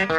Boom, 0.00 0.16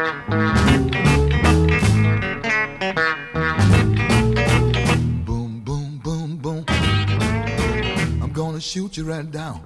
boom, 5.65 5.97
boom, 6.03 6.37
boom. 6.37 6.65
I'm 8.21 8.31
gonna 8.31 8.61
shoot 8.61 8.95
you 8.95 9.05
right 9.05 9.31
down, 9.31 9.63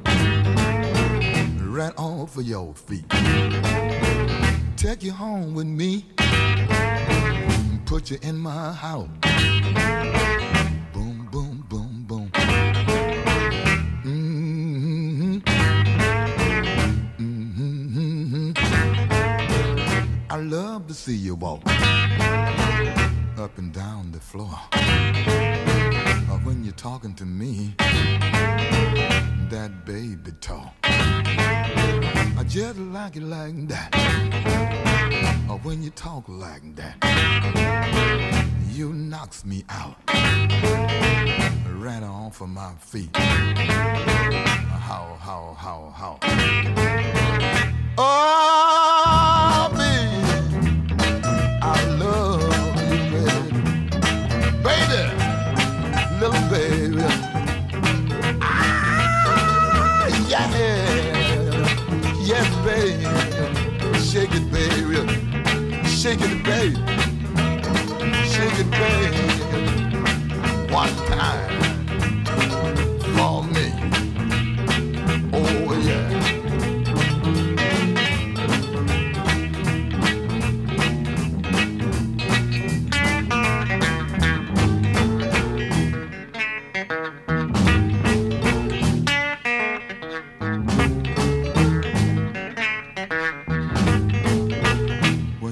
right 1.70 1.92
off 1.98 2.38
of 2.38 2.48
your 2.48 2.74
feet. 2.76 3.10
Take 4.78 5.04
you 5.04 5.12
home 5.12 5.54
with 5.54 5.68
me, 5.68 6.06
put 7.86 8.10
you 8.10 8.18
in 8.22 8.38
my 8.38 8.72
house. 8.72 9.10
Love 20.50 20.88
to 20.88 20.94
see 20.94 21.16
you 21.16 21.36
walk 21.36 21.62
up 23.38 23.58
and 23.58 23.74
down 23.74 24.12
the 24.12 24.20
floor. 24.20 24.60
Or 26.30 26.38
when 26.46 26.64
you're 26.64 26.74
talking 26.74 27.16
to 27.16 27.26
me, 27.26 27.74
that 29.50 29.86
baby 29.86 30.32
talk. 30.42 30.74
I 30.84 32.44
just 32.48 32.78
like 32.78 33.16
it 33.16 33.24
like 33.24 33.68
that. 33.70 33.90
Or 35.50 35.58
when 35.60 35.82
you 35.82 35.90
talk 35.92 36.26
like 36.28 36.76
that, 36.76 38.46
you 38.72 38.94
knocks 38.94 39.46
me 39.46 39.64
out. 39.70 39.96
Right 41.74 42.04
off 42.04 42.42
of 42.42 42.50
my 42.50 42.74
feet. 42.80 43.16
How, 43.18 45.18
how, 45.20 45.56
how, 45.58 45.94
how. 45.96 46.20
Oh, 47.98 49.70
baby, 49.72 49.85
Shake 66.06 66.22
it, 66.22 66.44
baby. 66.44 66.76
Shake 68.30 68.60
it, 68.60 68.70
baby. 68.70 69.25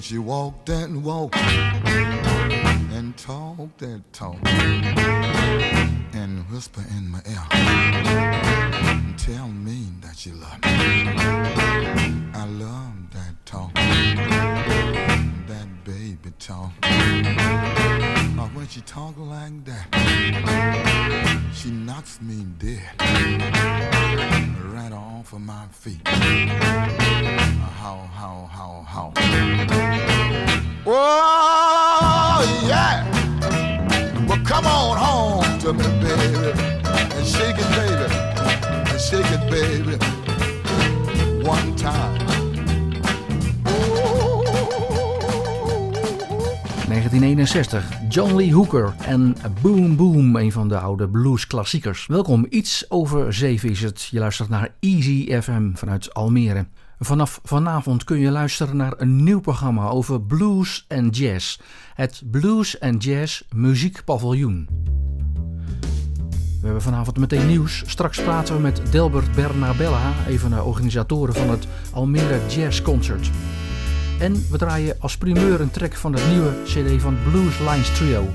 She 0.04 0.18
walked 0.18 0.68
and 0.68 1.02
walked 1.02 1.38
and 1.38 3.16
talked 3.16 3.82
and 3.84 4.04
talked 4.12 4.46
and 4.46 6.44
whisper 6.52 6.84
in 6.90 7.08
my 7.08 7.22
ear 7.26 7.48
and 7.54 9.18
tell 9.18 9.48
me 9.48 9.88
that 10.02 10.18
she 10.18 10.34
loved 10.34 10.66
me. 10.66 10.72
I 12.34 12.46
love 12.46 13.12
that 13.14 13.46
talk, 13.46 13.74
that 15.48 15.68
baby 15.86 16.34
talk. 16.38 16.74
Or 16.84 18.50
when 18.50 18.68
she 18.68 18.82
talk 18.82 19.16
like 19.18 19.64
that, 19.64 19.88
she 21.54 21.72
knocks 21.72 22.20
me 22.22 22.46
dead 22.60 22.92
right 24.74 24.92
off 25.24 25.34
of 25.34 25.42
my 25.42 25.66
feet. 25.72 26.02
Uh, 26.06 26.12
how, 27.80 28.10
how, 28.12 28.50
how, 28.52 28.86
how. 28.86 29.14
Oh, 30.86 32.66
yeah. 32.68 33.08
Well, 34.28 34.44
come 34.46 34.66
on 34.66 34.98
home 34.98 35.60
to 35.60 35.72
me, 35.72 35.84
baby. 36.02 36.52
And 37.16 37.26
shake 37.26 37.56
it, 37.58 37.70
baby. 37.80 38.08
And 38.92 39.00
shake 39.00 39.32
it, 39.32 39.50
baby. 39.50 39.96
One 41.48 41.76
time. 41.78 42.13
1961, 47.20 48.00
John 48.10 48.36
Lee 48.36 48.54
Hooker 48.54 48.94
en 49.06 49.36
Boom 49.62 49.96
Boom, 49.96 50.36
een 50.36 50.52
van 50.52 50.68
de 50.68 50.78
oude 50.78 51.10
bluesklassiekers. 51.10 52.06
Welkom, 52.06 52.46
iets 52.50 52.86
over 52.90 53.34
zeven 53.34 53.70
is 53.70 53.82
het. 53.82 54.08
Je 54.12 54.20
luistert 54.20 54.50
naar 54.50 54.74
Easy 54.80 55.42
FM 55.42 55.74
vanuit 55.74 56.14
Almere. 56.14 56.66
Vanaf 57.00 57.40
vanavond 57.44 58.04
kun 58.04 58.20
je 58.20 58.32
luisteren 58.32 58.78
naar 58.78 58.94
een 58.98 59.24
nieuw 59.24 59.40
programma 59.40 59.88
over 59.88 60.22
blues 60.22 60.86
en 60.88 61.10
jazz. 61.10 61.60
Het 61.94 62.24
Blues 62.32 62.78
en 62.78 62.98
Jazz 62.98 63.42
Muziekpaviljoen. 63.56 64.68
We 66.60 66.70
hebben 66.70 66.82
vanavond 66.82 67.18
meteen 67.18 67.48
nieuws. 67.48 67.84
Straks 67.86 68.22
praten 68.22 68.56
we 68.56 68.62
met 68.62 68.82
Delbert 68.92 69.32
Bernabella, 69.36 70.14
een 70.28 70.40
van 70.40 70.50
de 70.50 70.64
organisatoren 70.64 71.34
van 71.34 71.50
het 71.50 71.68
Almere 71.92 72.40
Jazz 72.48 72.82
Concert. 72.82 73.30
En 74.24 74.46
we 74.50 74.58
draaien 74.58 74.96
als 75.00 75.18
primeur 75.18 75.62
een 75.62 75.72
track 75.72 75.96
van 75.96 76.14
het 76.14 76.28
nieuwe 76.30 76.52
CD 76.64 77.02
van 77.02 77.18
Blues 77.30 77.60
Lines 77.60 77.96
Trio 77.96 78.28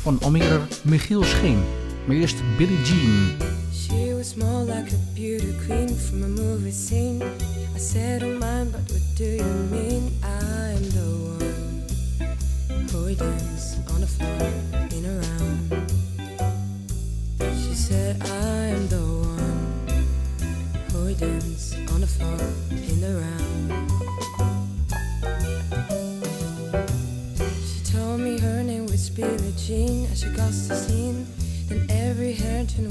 van 0.00 0.20
Almere 0.20 0.60
Michiel 0.82 1.22
Scheen. 1.22 1.62
Maar 2.06 2.16
eerst 2.16 2.36
Billie 2.56 2.82
Jean. 2.82 3.36
She 3.72 4.14
was 4.16 4.34
more 4.34 4.64
like 4.64 4.94
a 4.94 4.98
beauty 5.14 5.54
queen 5.66 5.88
from 5.88 6.22
a 6.22 6.26
movie 6.26 6.72
scene. 6.72 7.24
I 7.76 7.78
said, 7.78 8.22
oh 8.22 8.38
mine, 8.38 8.70
but 8.70 8.90
what 8.90 9.16
do 9.16 9.24
you 9.24 9.68
mean? 9.70 10.12
I 10.22 10.72
am 10.72 10.88
the 10.90 11.08
one 11.38 11.56
who 12.92 13.14
dance 13.14 13.76
on 13.94 14.00
the 14.00 14.06
floor 14.06 14.50
in 14.90 15.04
a 15.04 15.20
round. 15.20 15.92
She 17.38 17.74
said, 17.74 18.16
I 18.22 18.74
am 18.76 18.88
the 18.88 19.02
one 19.02 20.06
who 20.92 21.14
dance 21.14 21.76
on 21.92 22.00
the 22.00 22.06
floor 22.06 22.40
in 22.70 23.00
the 23.00 23.20
round. 23.20 24.17
she 30.18 30.28
caused 30.34 30.68
a 30.72 30.74
scene. 30.74 31.26
Then 31.68 31.86
every 31.90 32.32
hair 32.32 32.64
turn 32.64 32.88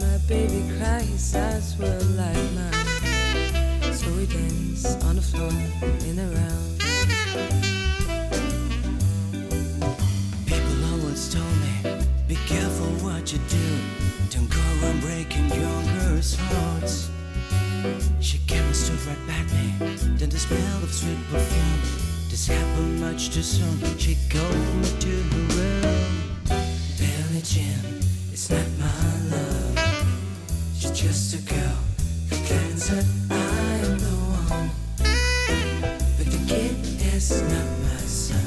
My 0.00 0.18
baby 0.26 0.62
cried, 0.78 1.04
his 1.04 1.34
eyes 1.34 1.76
were 1.78 2.00
like 2.16 2.36
mine. 2.54 3.92
So 3.92 4.10
we 4.12 4.26
danced 4.26 5.04
on 5.04 5.16
the 5.16 5.22
floor 5.22 5.50
in 6.08 6.18
a 6.18 6.26
round. 6.38 6.78
People 10.46 10.78
always 10.92 11.32
told 11.32 11.56
me, 11.64 12.04
be 12.26 12.36
careful 12.46 12.86
what 13.04 13.32
you 13.32 13.38
do. 13.48 13.66
Don't 14.30 14.48
go 14.48 14.60
around 14.82 15.00
breaking 15.00 15.48
young 15.50 15.84
girls' 15.98 16.36
hearts. 16.36 17.10
She 18.20 18.38
came 18.46 18.64
and 18.64 18.76
stood 18.76 19.00
right 19.06 19.26
by 19.26 19.42
me. 19.52 19.96
Then 20.16 20.30
the 20.30 20.38
smell 20.38 20.82
of 20.82 20.92
sweet 20.92 21.18
perfume. 21.30 21.80
This 22.30 22.46
happened 22.46 23.00
much 23.00 23.30
too 23.30 23.42
soon. 23.42 23.78
She 23.98 24.16
called 24.30 24.54
me 24.54 24.88
to 25.00 25.08
her 25.08 25.46
room. 25.56 26.22
Billie 26.98 27.42
Jean, 27.42 28.00
it's 28.32 28.48
not 28.48 28.66
my 28.78 29.36
love. 29.36 29.61
Just 31.02 31.34
a 31.34 31.38
girl 31.52 31.78
who 32.30 32.36
I 33.28 33.34
am 33.84 33.98
the 33.98 34.14
one. 34.54 34.70
But 36.16 36.26
the 36.30 36.38
kid 36.46 36.76
is 37.12 37.42
not 37.42 37.68
my 37.82 37.96
son. 38.06 38.46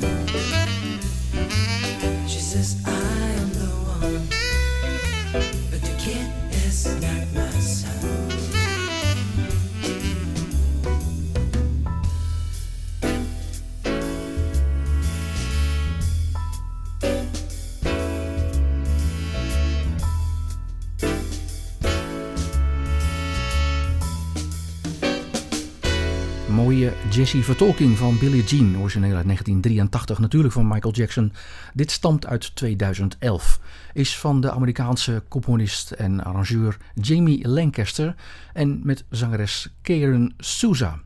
Jazzy 27.25 27.41
vertolking 27.41 27.97
van 27.97 28.17
Billie 28.19 28.43
Jean, 28.43 28.77
origineel 28.79 29.15
uit 29.15 29.25
1983, 29.25 30.19
natuurlijk 30.19 30.53
van 30.53 30.67
Michael 30.67 30.93
Jackson. 30.93 31.33
Dit 31.73 31.91
stamt 31.91 32.25
uit 32.25 32.55
2011. 32.55 33.59
Is 33.93 34.17
van 34.17 34.41
de 34.41 34.51
Amerikaanse 34.51 35.23
componist 35.27 35.91
en 35.91 36.23
arrangeur 36.23 36.77
Jamie 36.93 37.47
Lancaster 37.47 38.15
en 38.53 38.79
met 38.83 39.03
zangeres 39.09 39.73
Karen 39.81 40.33
Souza. 40.37 40.99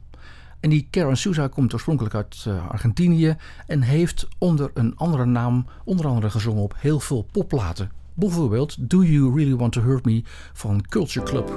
En 0.59 0.69
die 0.69 0.87
Karen 0.89 1.17
Souza 1.17 1.47
komt 1.47 1.73
oorspronkelijk 1.73 2.15
uit 2.15 2.43
eh, 2.47 2.67
Argentinië 2.67 3.35
en 3.67 3.81
heeft 3.81 4.27
onder 4.37 4.71
een 4.73 4.95
andere 4.95 5.25
naam 5.25 5.65
onder 5.83 6.07
andere 6.07 6.29
gezongen 6.29 6.63
op 6.63 6.75
heel 6.77 6.99
veel 6.99 7.27
popplaten. 7.31 7.91
Bijvoorbeeld 8.13 8.89
Do 8.89 9.03
You 9.03 9.35
Really 9.35 9.55
Want 9.55 9.73
To 9.73 9.81
Hurt 9.81 10.05
Me 10.05 10.23
van 10.53 10.85
Culture 10.89 11.25
Club. 11.25 11.51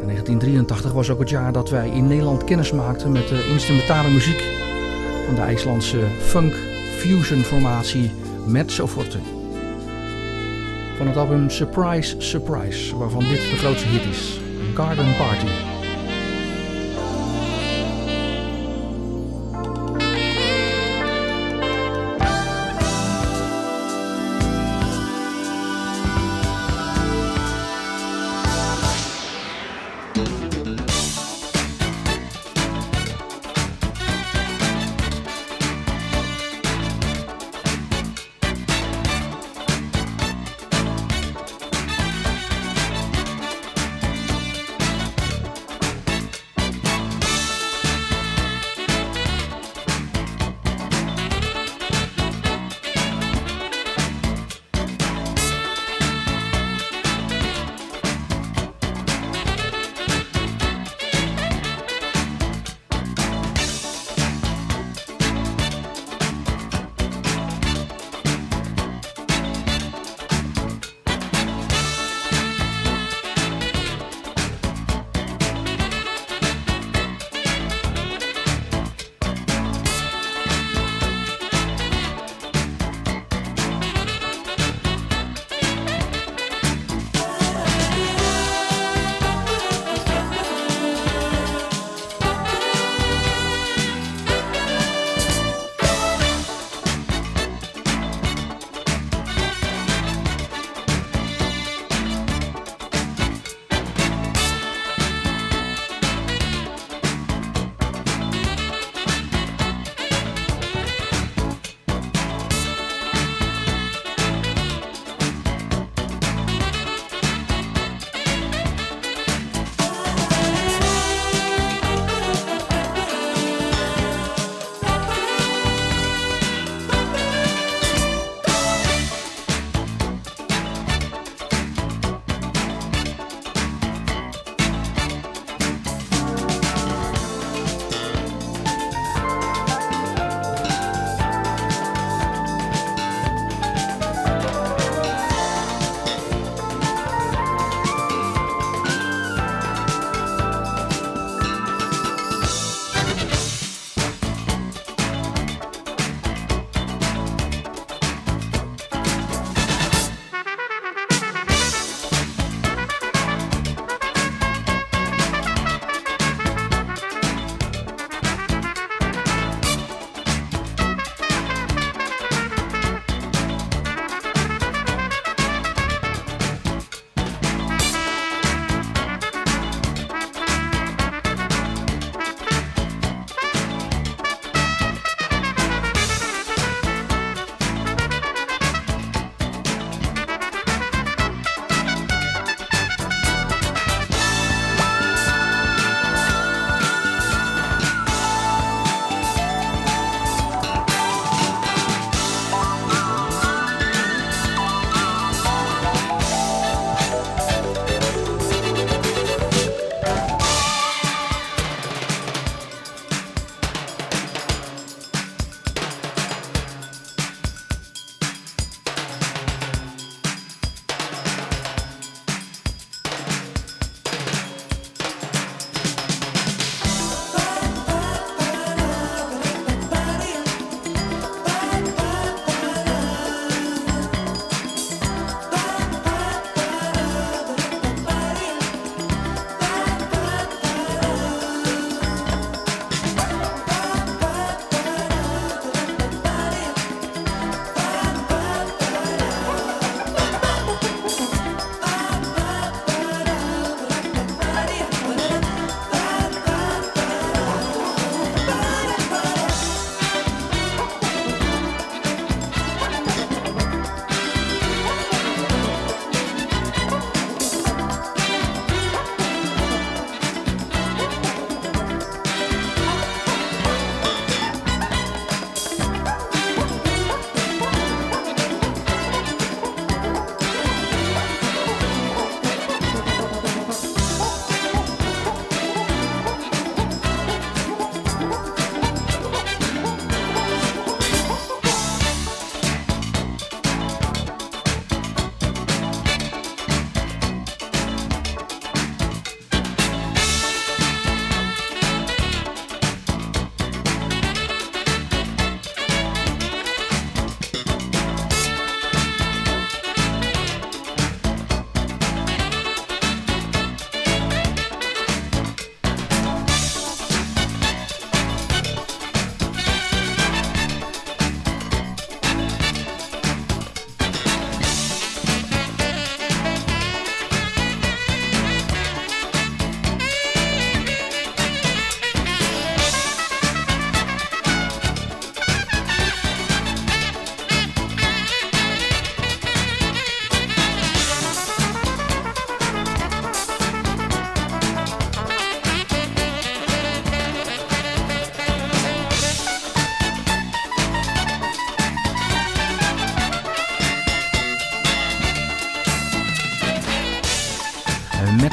En 0.00 0.06
1983 0.06 0.92
was 0.92 1.10
ook 1.10 1.18
het 1.18 1.30
jaar 1.30 1.52
dat 1.52 1.70
wij 1.70 1.88
in 1.88 2.06
Nederland 2.06 2.44
kennis 2.44 2.72
maakten 2.72 3.12
met 3.12 3.28
de 3.28 3.48
instrumentale 3.50 4.10
muziek 4.10 4.42
van 5.26 5.34
de 5.34 5.40
IJslandse 5.40 6.00
funk 6.20 6.54
fusion 6.96 7.42
formatie 7.42 8.10
Mezzo 8.46 8.86
Forte. 8.86 9.18
Van 10.96 11.06
het 11.06 11.16
album 11.16 11.50
Surprise 11.50 12.14
Surprise, 12.18 12.96
waarvan 12.96 13.28
dit 13.28 13.50
de 13.50 13.56
grootste 13.56 13.88
hit 13.88 14.04
is, 14.04 14.40
Garden 14.74 15.16
Party. 15.16 15.69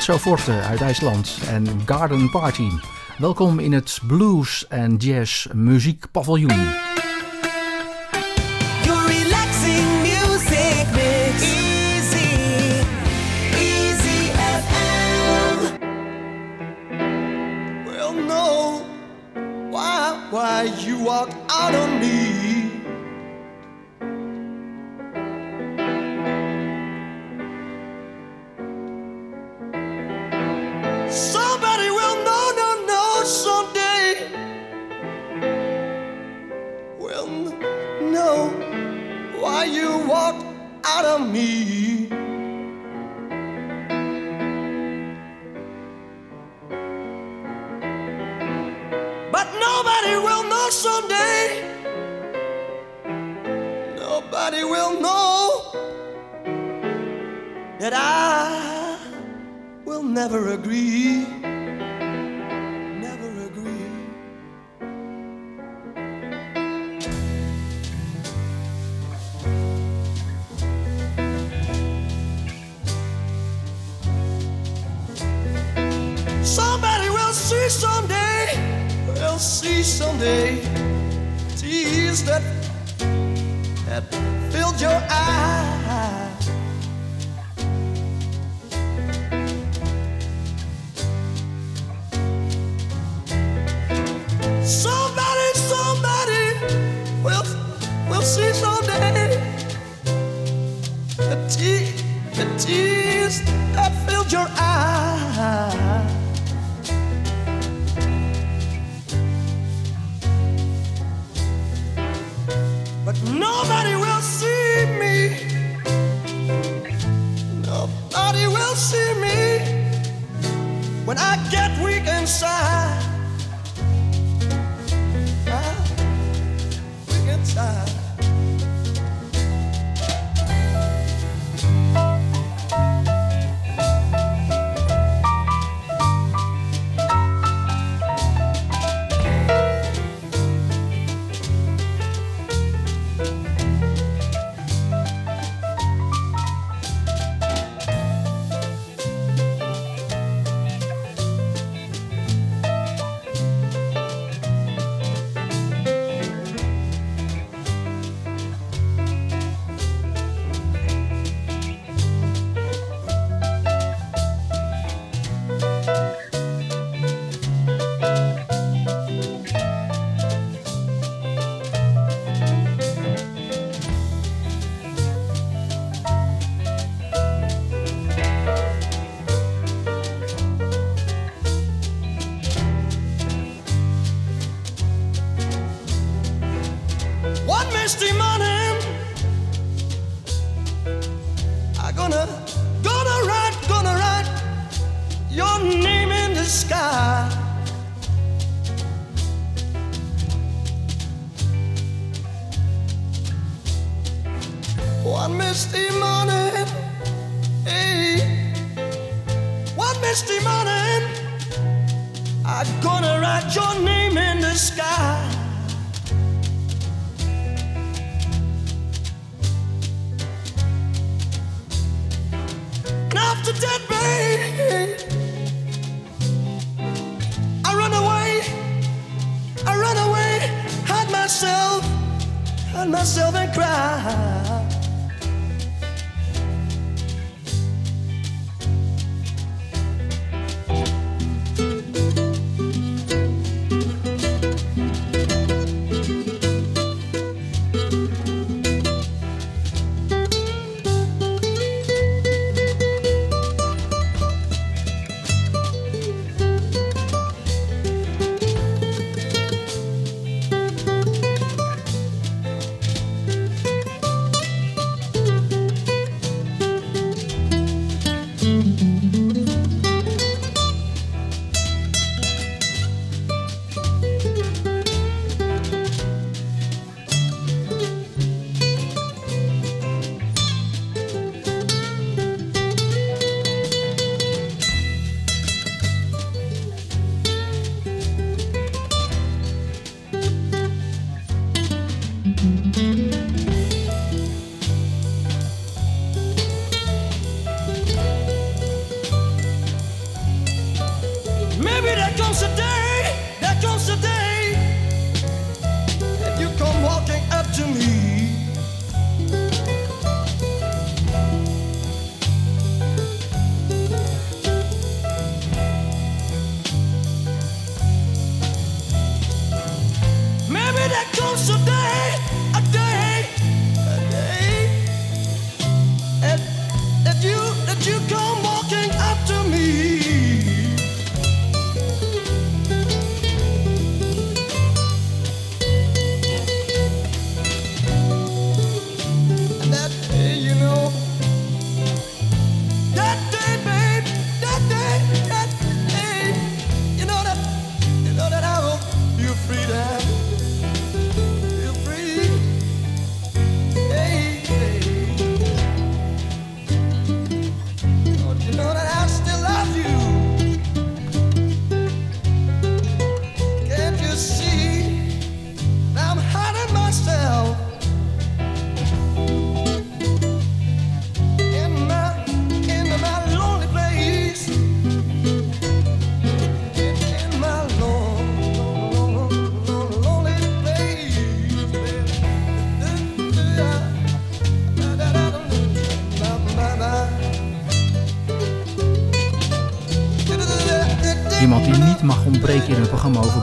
Saxo 0.07 0.37
uit 0.49 0.81
IJsland 0.81 1.39
en 1.47 1.65
Garden 1.85 2.29
Party. 2.29 2.69
Welkom 3.17 3.59
in 3.59 3.73
het 3.73 3.99
Blues 4.07 4.67
en 4.67 4.95
Jazz 4.95 5.47
Muziekpaviljoen. 5.53 6.86
Sunday 79.97 80.61
tears 81.55 82.23
that, 82.25 82.43
had 83.89 84.03
filled 84.53 84.79
your 84.79 85.01
eyes. 85.09 86.26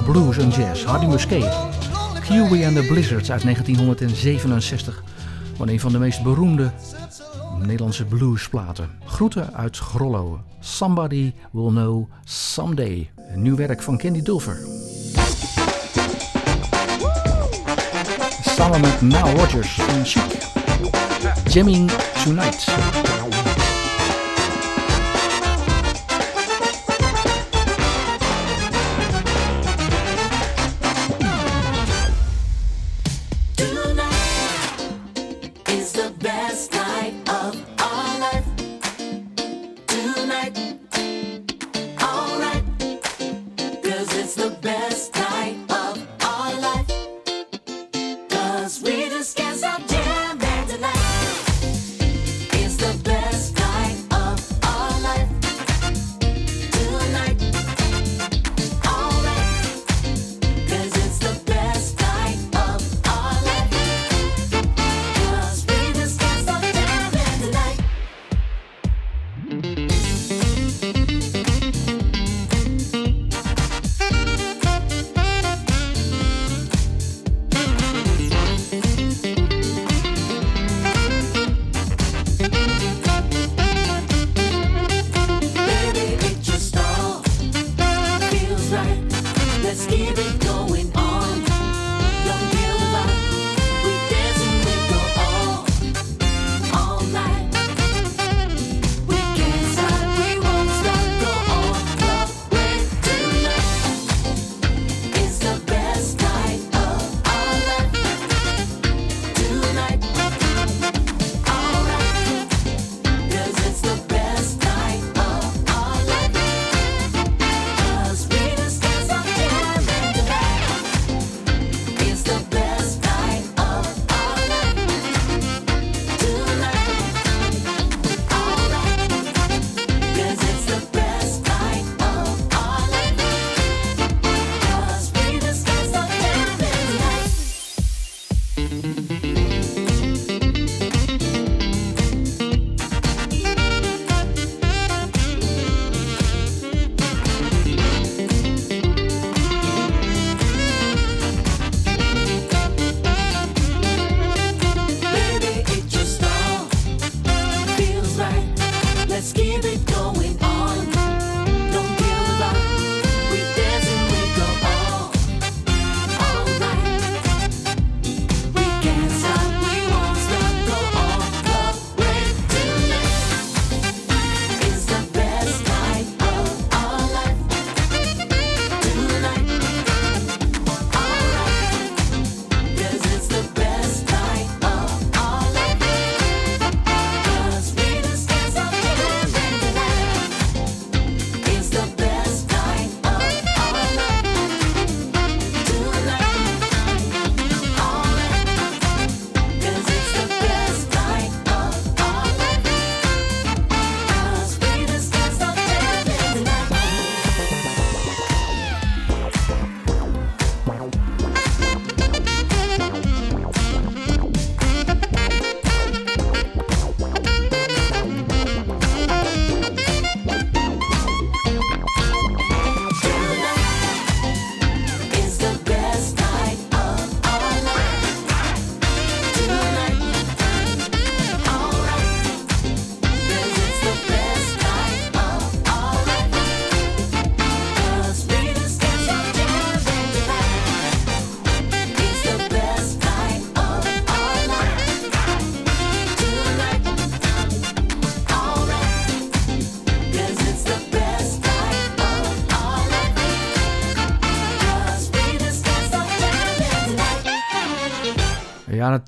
Blues 0.04 0.38
en 0.38 0.48
jazz, 0.48 0.84
Hardy 0.84 1.06
Musquet. 1.06 1.52
Huey 2.28 2.66
and 2.66 2.76
the 2.76 2.86
Blizzards 2.88 3.30
uit 3.30 3.42
1967. 3.42 5.02
Van 5.56 5.68
een 5.68 5.80
van 5.80 5.92
de 5.92 5.98
meest 5.98 6.22
beroemde 6.22 6.70
Nederlandse 7.58 8.04
bluesplaten. 8.04 8.90
Groeten 9.04 9.54
uit 9.54 9.78
Grollo. 9.78 10.40
Somebody 10.60 11.32
Will 11.50 11.68
Know 11.68 12.10
Someday. 12.24 13.10
Een 13.32 13.42
nieuw 13.42 13.56
werk 13.56 13.82
van 13.82 13.98
Candy 13.98 14.22
Dulfer. 14.22 14.58
Samen 18.42 18.80
met 18.80 19.00
Nile 19.00 19.34
Rodgers 19.34 19.74
van 19.74 20.04
Chic. 20.04 20.42
Jamming 21.48 21.90
Tonight. 22.24 23.33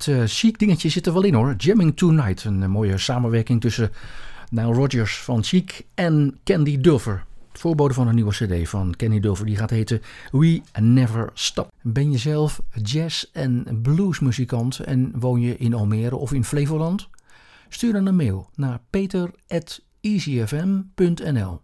Uh, 0.07 0.23
chic 0.25 0.59
dingetje 0.59 0.89
zit 0.89 1.05
er 1.05 1.13
wel 1.13 1.23
in 1.23 1.33
hoor. 1.33 1.53
Jamming 1.57 1.97
Tonight, 1.97 2.43
een 2.43 2.69
mooie 2.69 2.97
samenwerking 2.97 3.61
tussen 3.61 3.91
Nile 4.49 4.73
Rodgers 4.73 5.17
van 5.17 5.43
Chic 5.43 5.85
en 5.93 6.39
Candy 6.43 6.77
Dulfer. 6.77 7.25
Voorbode 7.53 7.93
van 7.93 8.07
een 8.07 8.15
nieuwe 8.15 8.31
cd 8.31 8.69
van 8.69 8.95
Candy 8.95 9.19
Dulfer, 9.19 9.45
die 9.45 9.57
gaat 9.57 9.69
heten 9.69 10.01
We 10.31 10.61
Never 10.79 11.29
Stop. 11.33 11.71
Ben 11.81 12.11
je 12.11 12.17
zelf 12.17 12.61
jazz- 12.83 13.25
en 13.33 13.79
bluesmuzikant 13.81 14.79
en 14.79 15.11
woon 15.19 15.41
je 15.41 15.57
in 15.57 15.73
Almere 15.73 16.15
of 16.15 16.33
in 16.33 16.43
Flevoland? 16.43 17.09
Stuur 17.69 17.93
dan 17.93 18.05
een 18.05 18.15
mail 18.15 18.49
naar 18.55 18.79
peter.easyfm.nl 18.89 21.61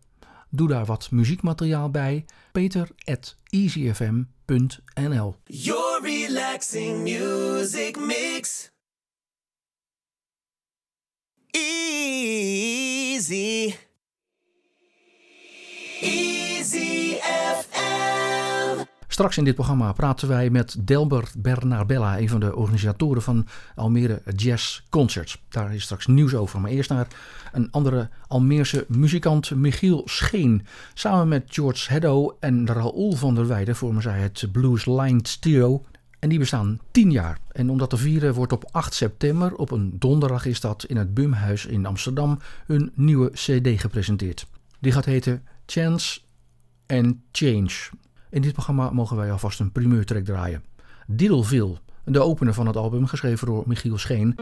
Doe 0.50 0.68
daar 0.68 0.86
wat 0.86 1.12
muziekmateriaal 1.12 1.90
bij. 1.90 2.26
peter.easyfm.nl 2.54 5.36
Your 5.50 6.02
relaxing 6.02 7.04
music 7.04 7.98
mix. 7.98 8.70
Easy. 11.56 13.76
Easy 16.02 17.20
FM. 17.22 18.88
Straks 19.14 19.38
in 19.38 19.44
dit 19.44 19.56
programma 19.56 19.92
praten 19.92 20.28
wij 20.28 20.50
met 20.50 20.76
Delbert 20.80 21.34
Bernardella, 21.38 22.20
een 22.20 22.30
van 22.30 22.40
de 22.40 22.56
organisatoren 22.56 23.22
van 23.22 23.48
Almere 23.76 24.22
Jazz 24.36 24.82
Concerts. 24.90 25.42
Daar 25.50 25.76
is 25.76 25.84
straks 25.84 26.08
nieuws 26.08 26.34
over. 26.34 26.60
Maar 26.60 26.72
eerst 26.72 26.90
naar 26.90 27.08
een 27.52 27.72
andere 27.72 28.10
Almeerse 28.28 28.86
muzikant, 28.88 29.56
Michiel 29.56 30.02
Scheen. 30.06 30.66
Samen 30.94 31.28
met 31.28 31.44
George 31.48 31.92
Heddo 31.92 32.38
en 32.40 32.68
Raoul 32.68 33.12
van 33.12 33.36
der 33.36 33.48
Weijden 33.48 33.76
vormen 33.76 34.02
zij 34.02 34.20
het 34.20 34.48
Blues 34.52 34.86
Lined 34.86 35.42
Trio. 35.42 35.84
En 36.20 36.30
die 36.30 36.40
bestaan 36.40 36.80
10 36.92 37.12
jaar. 37.12 37.38
En 37.52 37.70
om 37.70 37.78
dat 37.78 37.90
te 37.90 37.98
vieren 37.98 38.34
wordt 38.34 38.54
op 38.54 38.70
8 38.72 38.94
september, 38.94 39.56
op 39.56 39.72
een 39.72 39.96
donderdag 40.00 40.46
is 40.46 40.60
dat, 40.60 40.84
in 40.84 40.98
het 40.98 41.14
Bumhuis 41.14 41.66
in 41.66 41.86
Amsterdam, 41.86 42.40
een 42.68 42.92
nieuwe 42.96 43.30
CD 43.32 43.82
gepresenteerd. 43.82 44.48
Die 44.80 44.92
gaat 44.92 45.06
heten 45.06 45.44
Chance 45.66 46.20
and 46.88 47.16
Change. 47.32 47.90
In 48.34 48.42
dit 48.42 48.54
programma 48.54 48.90
mogen 48.90 49.18
wij 49.18 49.32
alvast 49.32 49.60
een 49.60 49.72
primeurtrek 49.72 50.26
draaien. 50.26 50.64
Diddleville, 51.08 51.78
de 52.04 52.20
opener 52.20 52.54
van 52.54 52.68
het 52.68 52.76
album, 52.76 53.06
geschreven 53.06 53.48
door 53.48 53.64
Michiel 53.66 53.98
Scheen. 53.98 54.36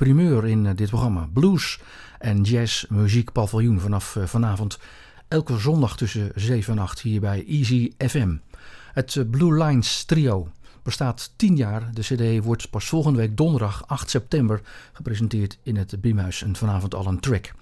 Primeur 0.00 0.46
in 0.46 0.66
eh, 0.66 0.76
dit 0.76 0.88
programma. 0.88 1.28
Blues 1.32 1.78
en 2.18 2.42
jazz 2.42 2.84
muziekpaviljoen 2.88 3.80
vanaf 3.80 4.16
eh, 4.16 4.24
vanavond. 4.24 4.78
Elke 5.28 5.58
zondag 5.58 5.96
tussen 5.96 6.32
7 6.34 6.72
en 6.72 6.78
8 6.78 7.00
hier 7.00 7.20
bij 7.20 7.44
Easy 7.46 7.92
FM. 7.98 8.36
Het 8.92 9.16
eh, 9.16 9.24
Blue 9.30 9.64
Lines 9.64 10.04
trio 10.04 10.48
bestaat 10.82 11.32
10 11.36 11.56
jaar. 11.56 11.90
De 11.92 12.00
cd 12.00 12.44
wordt 12.44 12.70
pas 12.70 12.88
volgende 12.88 13.18
week 13.18 13.36
donderdag 13.36 13.84
8 13.86 14.10
september 14.10 14.60
gepresenteerd 14.92 15.58
in 15.62 15.76
het 15.76 16.00
Biemhuis. 16.00 16.42
En 16.42 16.56
vanavond 16.56 16.94
al 16.94 17.06
een 17.06 17.20
track. 17.20 17.52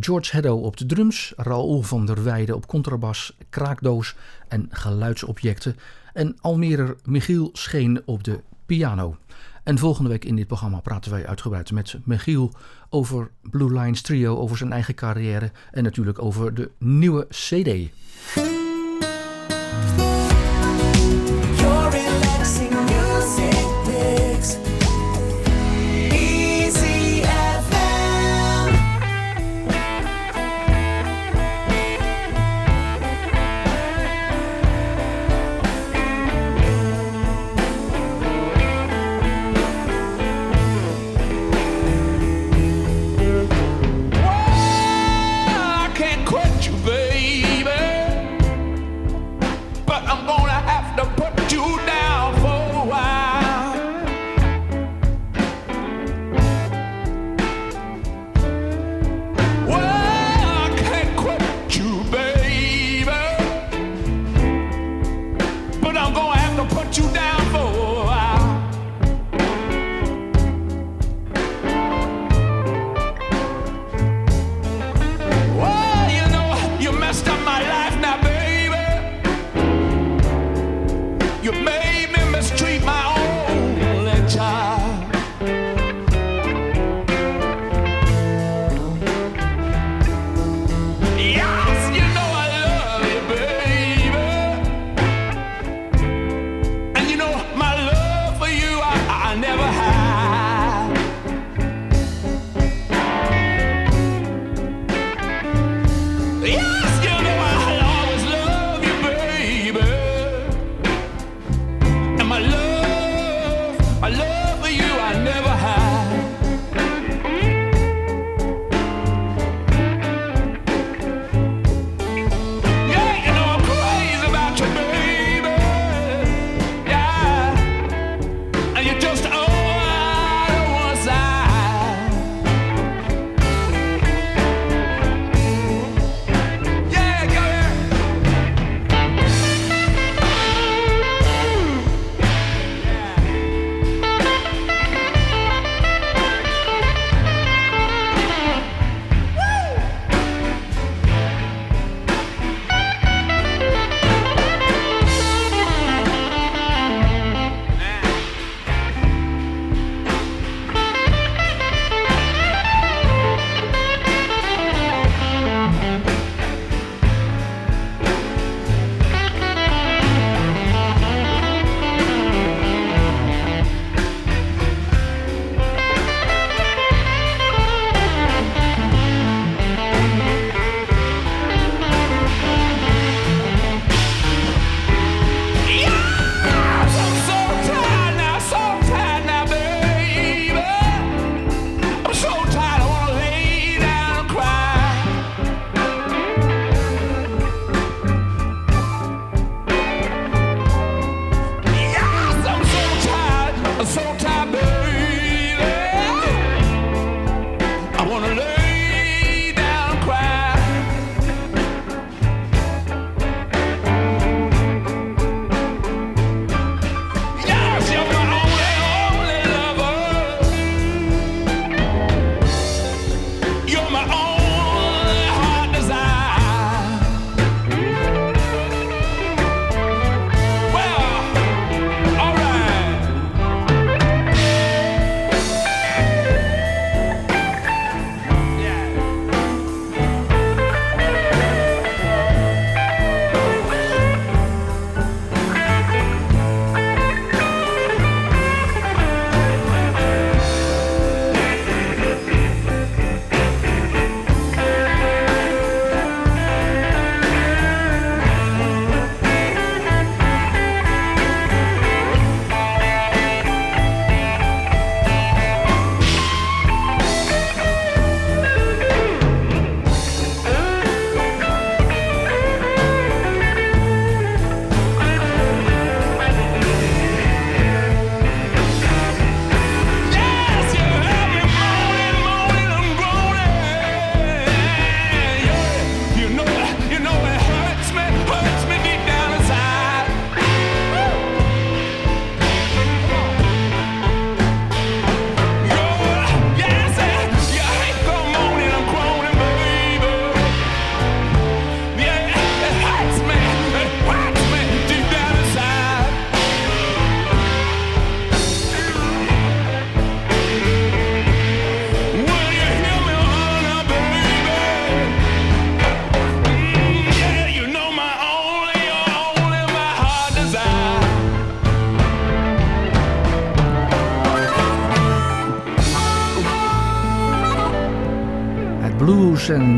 George 0.00 0.36
Heddo 0.36 0.56
op 0.56 0.76
de 0.76 0.86
drums, 0.86 1.32
Raoul 1.36 1.82
van 1.82 2.06
der 2.06 2.22
Weijden 2.22 2.54
op 2.54 2.66
contrabas, 2.66 3.36
kraakdoos 3.50 4.16
en 4.48 4.66
geluidsobjecten. 4.70 5.76
En 6.12 6.36
Almerer 6.40 6.96
Michiel 7.04 7.50
Scheen 7.52 8.02
op 8.04 8.24
de 8.24 8.40
piano. 8.66 9.16
En 9.64 9.78
volgende 9.78 10.10
week 10.10 10.24
in 10.24 10.36
dit 10.36 10.46
programma 10.46 10.80
praten 10.80 11.10
wij 11.10 11.26
uitgebreid 11.26 11.72
met 11.72 11.98
Michiel 12.04 12.52
over 12.90 13.30
Blue 13.42 13.80
Lines 13.80 14.02
Trio, 14.02 14.36
over 14.36 14.56
zijn 14.56 14.72
eigen 14.72 14.94
carrière 14.94 15.50
en 15.70 15.82
natuurlijk 15.82 16.22
over 16.22 16.54
de 16.54 16.70
nieuwe 16.78 17.26
CD. 17.28 17.90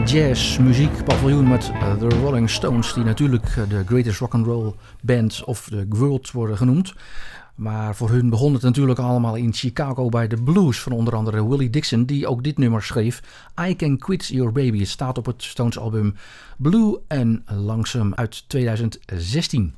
Jazz 0.06 0.58
muziekpaviljoen 0.58 1.48
met 1.48 1.70
uh, 1.74 1.98
de 1.98 2.08
Rolling 2.08 2.50
Stones, 2.50 2.92
die 2.92 3.04
natuurlijk 3.04 3.56
uh, 3.56 3.68
de 3.68 3.84
greatest 3.86 4.18
rock 4.18 4.34
and 4.34 4.46
roll 4.46 4.72
band 5.02 5.44
of 5.44 5.68
the 5.68 5.86
world 5.88 6.30
worden 6.30 6.56
genoemd. 6.56 6.94
Maar 7.54 7.96
voor 7.96 8.10
hun 8.10 8.30
begon 8.30 8.52
het 8.52 8.62
natuurlijk 8.62 8.98
allemaal 8.98 9.34
in 9.34 9.52
Chicago 9.52 10.08
bij 10.08 10.28
de 10.28 10.42
blues 10.42 10.80
van 10.80 10.92
onder 10.92 11.14
andere 11.14 11.48
Willie 11.48 11.70
Dixon, 11.70 12.04
die 12.04 12.26
ook 12.26 12.44
dit 12.44 12.58
nummer 12.58 12.82
schreef. 12.82 13.22
I 13.68 13.76
Can 13.76 13.98
Quit 13.98 14.26
Your 14.26 14.52
Baby. 14.52 14.78
Het 14.78 14.88
staat 14.88 15.18
op 15.18 15.26
het 15.26 15.42
Stones 15.42 15.78
album 15.78 16.14
Blue 16.56 16.98
en 17.06 17.44
Langzaam 17.46 18.14
uit 18.14 18.48
2016. 18.48 19.74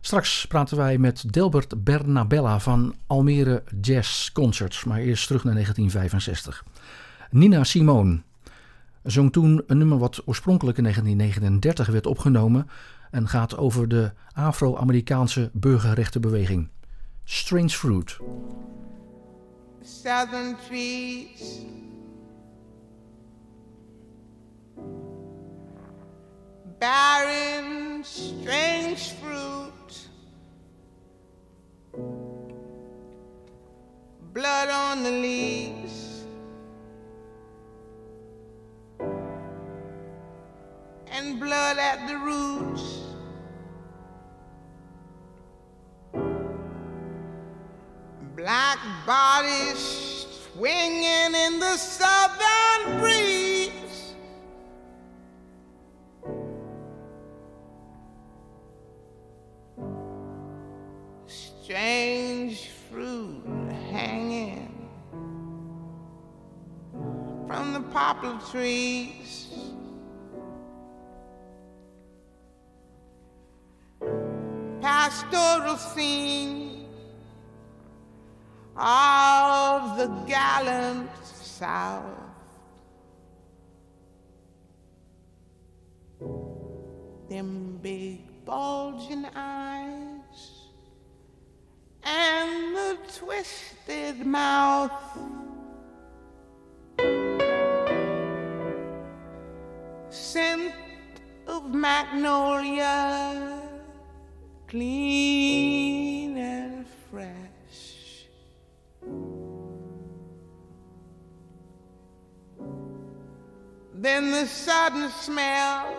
Straks 0.00 0.46
praten 0.46 0.76
wij 0.76 0.98
met 0.98 1.32
Delbert 1.32 1.84
Bernabella 1.84 2.60
van 2.60 2.94
Almere 3.06 3.62
Jazz 3.80 4.32
Concerts, 4.32 4.84
maar 4.84 4.98
eerst 4.98 5.26
terug 5.26 5.44
naar 5.44 5.52
1965. 5.52 6.64
Nina 7.30 7.64
Simone 7.64 8.20
zong 9.06 9.32
toen 9.32 9.62
een 9.66 9.78
nummer 9.78 9.98
wat 9.98 10.22
oorspronkelijk 10.24 10.76
in 10.76 10.82
1939 10.82 11.86
werd 11.86 12.06
opgenomen 12.06 12.68
en 13.10 13.28
gaat 13.28 13.56
over 13.56 13.88
de 13.88 14.12
Afro-Amerikaanse 14.32 15.50
burgerrechtenbeweging. 15.52 16.68
Strange 17.24 17.68
Fruit. 17.68 18.16
Southern 19.82 20.56
trees. 20.68 21.64
Barren, 26.78 28.04
strange 28.04 28.96
fruit. 29.20 30.08
Blood 34.32 34.68
on 34.68 35.02
the 35.02 35.10
leaves. 35.10 36.15
And 41.26 41.40
blood 41.40 41.76
at 41.78 42.06
the 42.06 42.16
roots. 42.18 43.02
black 48.36 48.78
bodies 49.04 50.26
swinging 50.52 51.34
in 51.34 51.58
the 51.58 51.76
southern 51.76 53.00
breeze. 53.00 54.14
Strange 61.26 62.68
fruit 62.88 63.42
hanging 63.90 64.88
from 67.48 67.72
the 67.72 67.80
poplar 67.90 68.38
trees. 68.52 69.48
Pastoral 74.86 75.76
scene 75.78 76.86
of 78.76 79.98
the 79.98 80.06
gallant 80.28 81.10
South. 81.24 82.04
Them 87.28 87.80
big 87.82 88.44
bulging 88.44 89.26
eyes 89.34 90.68
and 92.04 92.76
the 92.76 92.96
twisted 93.18 94.24
mouth. 94.24 94.92
Scent 100.10 100.72
of 101.48 101.74
magnolia, 101.74 103.65
clean 104.76 106.36
and 106.36 106.84
fresh. 107.10 108.26
Then 113.94 114.30
the 114.30 114.46
sudden 114.46 115.08
smell 115.10 115.96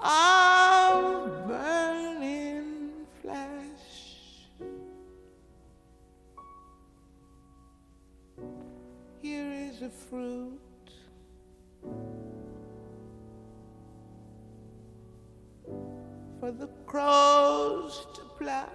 of 0.00 0.35
crows 16.86 18.06
to 18.14 18.22
pluck. 18.38 18.70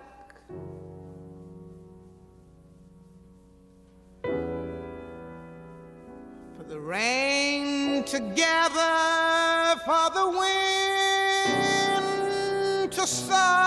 for 6.58 6.64
the 6.68 6.80
rain 6.80 8.04
to 8.04 8.20
gather, 8.36 9.80
for 9.86 10.10
the 10.14 10.30
wind 10.40 11.72
to 12.92 13.08
suck, 13.08 13.61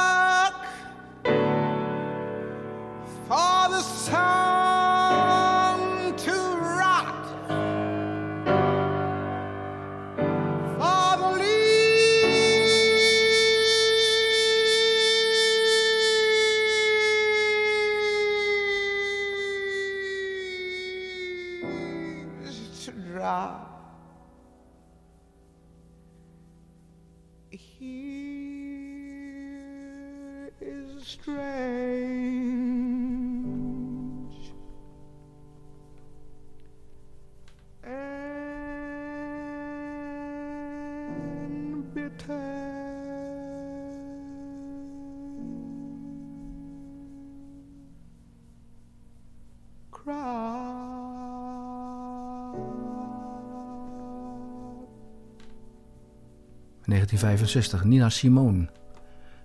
1965, 57.25 57.85
Nina 57.85 58.09
Simone 58.09 58.69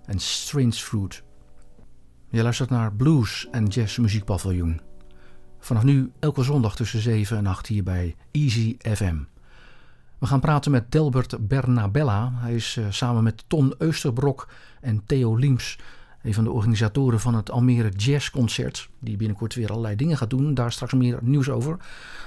en 0.06 0.18
Strange 0.18 0.72
Fruit. 0.72 1.22
Je 2.28 2.42
luistert 2.42 2.70
naar 2.70 2.92
Blues 2.92 3.48
en 3.50 3.66
Jazz 3.66 3.98
Muziekpaviljoen. 3.98 4.80
Vanaf 5.58 5.82
nu 5.82 6.12
elke 6.18 6.42
zondag 6.42 6.76
tussen 6.76 7.00
7 7.00 7.36
en 7.36 7.46
8 7.46 7.66
hier 7.66 7.82
bij 7.82 8.16
Easy 8.30 8.76
FM. 8.78 9.18
We 10.18 10.26
gaan 10.26 10.40
praten 10.40 10.70
met 10.70 10.92
Delbert 10.92 11.48
Bernabella. 11.48 12.32
Hij 12.34 12.54
is 12.54 12.76
eh, 12.76 12.84
samen 12.90 13.22
met 13.22 13.44
Ton 13.46 13.74
Eusterbrok 13.78 14.48
en 14.80 15.04
Theo 15.06 15.36
Liems 15.36 15.78
een 16.22 16.34
van 16.34 16.44
de 16.44 16.50
organisatoren 16.50 17.20
van 17.20 17.34
het 17.34 17.50
Almere 17.50 17.88
Jazz 17.88 18.30
Concert, 18.30 18.88
die 18.98 19.16
binnenkort 19.16 19.54
weer 19.54 19.70
allerlei 19.70 19.96
dingen 19.96 20.16
gaat 20.16 20.30
doen. 20.30 20.54
Daar 20.54 20.72
straks 20.72 20.92
meer 20.92 21.18
nieuws 21.22 21.48
over. 21.48 21.76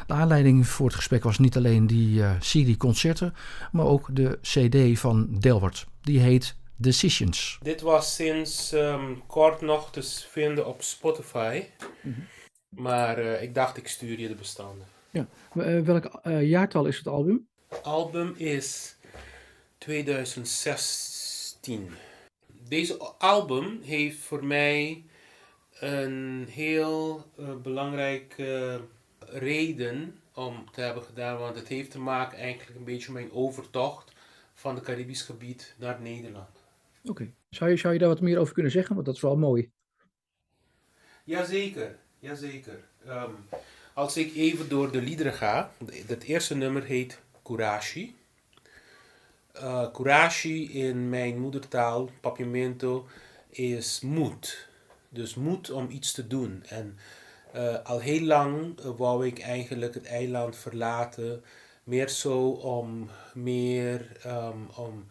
De 0.08 0.14
aanleiding 0.14 0.68
voor 0.68 0.86
het 0.86 0.96
gesprek 0.96 1.24
was 1.24 1.40
niet 1.40 1.58
alleen 1.58 1.88
die 1.88 2.24
eh, 2.24 2.32
serie 2.40 2.78
concerten, 2.78 3.34
maar 3.72 3.86
ook 3.86 4.08
de 4.12 4.40
CD 4.42 5.00
van 5.00 5.28
Delbert. 5.40 5.86
Die 6.02 6.20
heet 6.20 6.56
Decisions. 6.76 7.60
Dit 7.62 7.82
was 7.82 8.16
sinds 8.16 8.72
ehm, 8.72 9.14
kort 9.28 9.62
nog 9.62 9.92
te 9.92 10.02
vinden 10.30 10.68
op 10.68 10.82
Spotify. 10.82 11.64
Maar 12.70 13.18
eh, 13.18 13.42
ik 13.42 13.56
dacht, 13.56 13.78
ik 13.78 13.88
stuur 13.88 14.20
je 14.20 14.28
de 14.28 14.36
bestanden. 14.36 14.88
Ja. 15.10 15.28
welk 15.84 16.06
eh, 16.06 16.50
jaartal 16.50 16.86
is 16.86 16.98
het 16.98 17.08
album? 17.08 17.48
Het 17.70 17.84
album 17.84 18.34
is 18.38 18.96
2016. 19.78 21.90
Deze 22.68 22.98
album 23.18 23.82
heeft 23.82 24.18
voor 24.18 24.46
mij 24.46 25.04
een 25.80 26.48
heel 26.50 27.26
eh, 27.38 27.56
belangrijke 27.56 28.82
reden 29.20 30.20
om 30.34 30.72
te 30.72 30.82
hebben 30.82 31.04
gedaan. 31.04 31.38
Want 31.38 31.56
het 31.56 31.68
heeft 31.68 31.92
te 31.92 32.00
maken 32.00 32.38
eigenlijk 32.38 32.78
een 32.78 32.84
beetje 32.84 33.12
met 33.12 33.24
mijn 33.24 33.36
overtocht 33.36 34.12
van 34.54 34.76
het 34.76 34.84
Caribisch 34.84 35.22
gebied 35.22 35.76
naar 35.78 36.02
Nederland. 36.02 36.64
Oké. 37.04 37.34
Zou, 37.50 37.70
je, 37.70 37.78
zou 37.78 37.94
je 37.94 38.00
daar 38.00 38.10
wat 38.10 38.22
meer 38.22 38.40
over 38.40 38.54
kunnen 38.54 38.72
zeggen? 38.72 38.94
Want 38.94 39.06
dat 39.06 39.16
is 39.16 39.22
wel 39.22 39.38
mooi. 39.38 39.72
Jazeker, 41.24 42.00
jazeker. 42.20 42.84
Ehm 43.06 43.32
Als 43.94 44.18
ik 44.18 44.36
even 44.36 44.70
door 44.70 44.92
de 44.92 45.02
liederen 45.02 45.34
ga, 45.34 45.74
het 46.08 46.24
eerste 46.24 46.56
nummer 46.56 46.84
heet 46.84 47.22
Kurashi. 47.44 48.16
Uh, 49.62 49.92
Kurashi 49.92 50.72
in 50.72 51.10
mijn 51.10 51.40
moedertaal, 51.40 52.10
Papiamento, 52.22 53.08
is 53.50 54.00
moed. 54.02 54.68
Dus 55.10 55.36
moed 55.36 55.72
om 55.72 55.90
iets 55.90 56.12
te 56.12 56.28
doen. 56.28 56.64
En 56.68 56.98
uh, 57.56 57.84
al 57.84 58.00
heel 58.00 58.22
lang 58.22 58.80
uh, 58.80 58.90
wou 58.98 59.28
ik 59.28 59.40
eigenlijk 59.40 59.94
het 59.94 60.06
eiland 60.06 60.56
verlaten. 60.56 61.44
Meer 61.84 62.10
zo 62.10 62.50
om 62.50 63.10
meer 63.34 64.20
um, 64.26 64.70
om, 64.76 65.08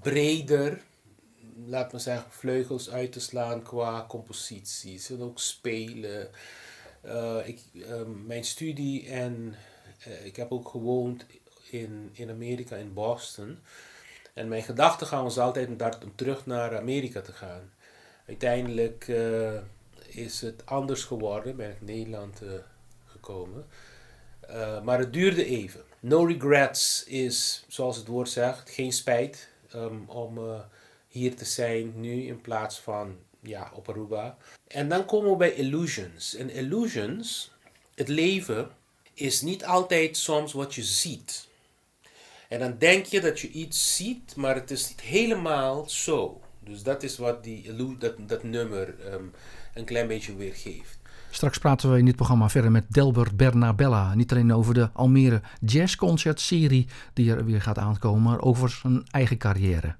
breder, 0.00 0.82
laat 1.66 1.92
me 1.92 1.98
zeggen, 1.98 2.30
vleugels 2.30 2.90
uit 2.90 3.12
te 3.12 3.20
slaan 3.20 3.62
qua 3.62 4.04
composities 4.08 5.10
en 5.10 5.20
ook 5.20 5.38
spelen. 5.38 6.30
ik, 7.44 7.60
um, 7.90 8.26
mijn 8.26 8.44
studie 8.44 9.08
en 9.08 9.54
ik 10.24 10.36
heb 10.36 10.52
ook 10.52 10.68
gewoond 10.68 11.26
in, 11.72 12.10
in 12.12 12.30
Amerika, 12.30 12.76
in 12.76 12.92
Boston. 12.92 13.58
En 14.34 14.48
mijn 14.48 14.62
gedachten 14.62 15.06
gaan 15.06 15.22
was 15.22 15.38
altijd 15.38 15.68
om 16.02 16.14
terug 16.14 16.46
naar 16.46 16.78
Amerika 16.78 17.20
te 17.20 17.32
gaan. 17.32 17.72
Uiteindelijk 18.26 19.08
uh, 19.08 19.52
is 20.06 20.40
het 20.40 20.66
anders 20.66 21.04
geworden, 21.04 21.56
ben 21.56 21.70
ik 21.70 21.80
Nederland 21.80 22.42
uh, 22.42 22.50
gekomen. 23.06 23.66
Uh, 24.50 24.82
maar 24.82 24.98
het 24.98 25.12
duurde 25.12 25.44
even. 25.44 25.80
No 26.00 26.24
regrets 26.24 27.04
is, 27.04 27.64
zoals 27.68 27.96
het 27.96 28.06
woord 28.06 28.28
zegt, 28.28 28.70
geen 28.70 28.92
spijt 28.92 29.48
um, 29.74 30.04
om 30.08 30.38
hier 31.08 31.36
te 31.36 31.44
zijn 31.44 32.00
nu 32.00 32.26
in 32.26 32.40
plaats 32.40 32.78
van 32.78 33.16
ja, 33.40 33.70
op 33.74 33.88
Aruba. 33.88 34.36
En 34.66 34.88
dan 34.88 35.04
komen 35.04 35.30
we 35.30 35.36
bij 35.36 35.54
illusions. 35.54 36.34
En 36.34 36.50
illusions, 36.50 37.50
het 37.94 38.08
leven, 38.08 38.70
is 39.14 39.40
niet 39.40 39.64
altijd 39.64 40.16
soms 40.16 40.52
wat 40.52 40.74
je 40.74 40.82
ziet. 40.82 41.48
En 42.52 42.58
dan 42.58 42.74
denk 42.78 43.04
je 43.04 43.20
dat 43.20 43.40
je 43.40 43.50
iets 43.50 43.96
ziet, 43.96 44.36
maar 44.36 44.54
het 44.54 44.70
is 44.70 44.88
niet 44.88 45.00
helemaal 45.00 45.88
zo. 45.88 46.40
Dus 46.60 46.82
dat 46.82 47.02
is 47.02 47.18
wat 47.18 47.44
die, 47.44 47.76
dat, 47.98 48.14
dat 48.26 48.42
nummer 48.42 48.94
um, 49.12 49.32
een 49.74 49.84
klein 49.84 50.06
beetje 50.06 50.36
weergeeft. 50.36 50.98
Straks 51.30 51.58
praten 51.58 51.92
we 51.92 51.98
in 51.98 52.04
dit 52.04 52.16
programma 52.16 52.48
verder 52.48 52.70
met 52.70 52.84
Delbert 52.88 53.36
Bernabella. 53.36 54.14
Niet 54.14 54.32
alleen 54.32 54.52
over 54.52 54.74
de 54.74 54.90
Almere 54.92 55.40
Jazz 55.60 55.94
Concert 55.94 56.40
serie 56.40 56.88
die 57.12 57.30
er 57.30 57.44
weer 57.44 57.62
gaat 57.62 57.78
aankomen, 57.78 58.22
maar 58.22 58.40
over 58.40 58.70
zijn 58.70 59.02
eigen 59.10 59.38
carrière. 59.38 59.94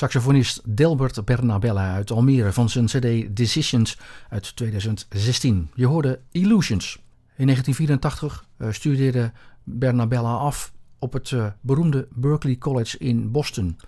Saxofonist 0.00 0.76
Delbert 0.76 1.24
Bernabella 1.24 1.94
uit 1.94 2.10
Almere 2.10 2.52
van 2.52 2.68
zijn 2.68 2.86
CD 2.86 3.36
Decisions 3.36 3.98
uit 4.28 4.56
2016. 4.56 5.70
Je 5.74 5.86
hoorde 5.86 6.20
Illusions. 6.30 6.98
In 7.36 7.46
1984 7.46 8.46
uh, 8.58 8.72
studeerde 8.72 9.32
Bernabella 9.64 10.34
af 10.34 10.72
op 10.98 11.12
het 11.12 11.30
uh, 11.30 11.46
beroemde 11.60 12.08
Berklee 12.10 12.58
College 12.58 12.98
in 12.98 13.30
Boston. 13.30 13.78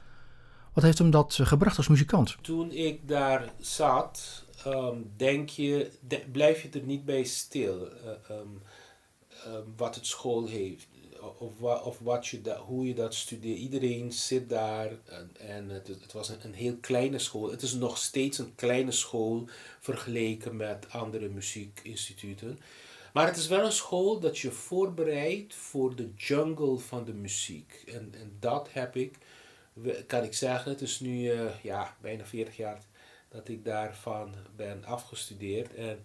Wat 0.73 0.85
heeft 0.85 0.99
hem 0.99 1.11
dat 1.11 1.39
uh, 1.41 1.47
gebracht 1.47 1.77
als 1.77 1.89
muzikant? 1.89 2.37
Toen 2.41 2.73
ik 2.73 3.09
daar 3.09 3.53
zat, 3.59 4.45
um, 4.67 5.11
denk 5.17 5.49
je, 5.49 5.91
blijf 6.33 6.63
je 6.63 6.69
er 6.69 6.87
niet 6.87 7.05
bij 7.05 7.25
stil 7.25 7.89
um, 8.31 8.63
um, 9.47 9.75
wat 9.77 9.95
het 9.95 10.07
school 10.07 10.47
heeft. 10.47 10.89
Of, 11.43 11.82
of 11.84 11.99
wat 11.99 12.26
je 12.26 12.40
da, 12.40 12.59
hoe 12.59 12.86
je 12.86 12.95
dat 12.95 13.14
studeert. 13.14 13.59
Iedereen 13.59 14.12
zit 14.12 14.49
daar 14.49 14.90
en, 15.05 15.30
en 15.38 15.68
het, 15.68 15.88
het, 15.88 16.12
was 16.12 16.28
een, 16.28 16.38
een 16.43 16.55
heel 16.55 16.76
kleine 16.76 17.18
school. 17.18 17.51
Het 17.51 17.62
is 17.62 17.72
nog 17.72 17.99
steeds 17.99 18.38
een 18.38 18.55
kleine 18.55 18.93
school 18.93 19.49
vergeleken 19.80 20.57
met 20.57 20.86
andere 20.90 21.28
muziekinstituten. 21.28 22.59
Maar 23.12 23.26
het 23.26 23.36
is 23.36 23.49
wel 23.49 23.64
een 23.64 23.72
school 23.72 24.20
dat 24.20 24.38
je 24.38 24.51
voorbereidt 24.51 25.55
voor 25.55 25.97
de 25.97 26.11
jungle 26.16 26.78
van 26.78 27.05
de 27.05 27.14
muziek. 27.14 27.82
En, 27.86 28.14
en 28.20 28.36
dat 28.40 28.68
heb 28.72 28.97
ik, 28.97 29.18
kan 30.07 30.24
ik 30.24 30.34
zeggen, 30.34 30.70
het 30.70 30.80
is 30.80 31.01
nu 31.01 31.32
uh, 31.32 31.62
ja, 31.62 31.97
bijna 32.01 32.24
40 32.24 32.57
jaar 32.57 32.82
dat 33.28 33.49
ik 33.49 33.64
daarvan 33.64 34.34
ben 34.57 34.84
afgestudeerd. 34.84 35.74
En 35.74 36.05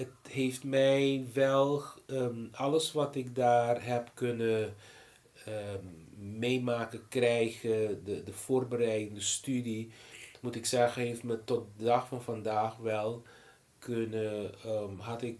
het 0.00 0.32
heeft 0.32 0.64
mij 0.64 1.26
wel 1.32 1.82
um, 2.06 2.48
alles 2.52 2.92
wat 2.92 3.14
ik 3.14 3.34
daar 3.34 3.84
heb 3.84 4.10
kunnen 4.14 4.74
um, 5.48 6.38
meemaken, 6.38 7.08
krijgen, 7.08 8.04
de, 8.04 8.22
de 8.24 8.32
voorbereidende 8.32 9.20
studie, 9.20 9.90
moet 10.40 10.56
ik 10.56 10.66
zeggen, 10.66 11.02
heeft 11.02 11.22
me 11.22 11.44
tot 11.44 11.66
de 11.76 11.84
dag 11.84 12.08
van 12.08 12.22
vandaag 12.22 12.76
wel 12.76 13.22
kunnen, 13.78 14.52
um, 14.66 14.98
had 14.98 15.22
ik, 15.22 15.38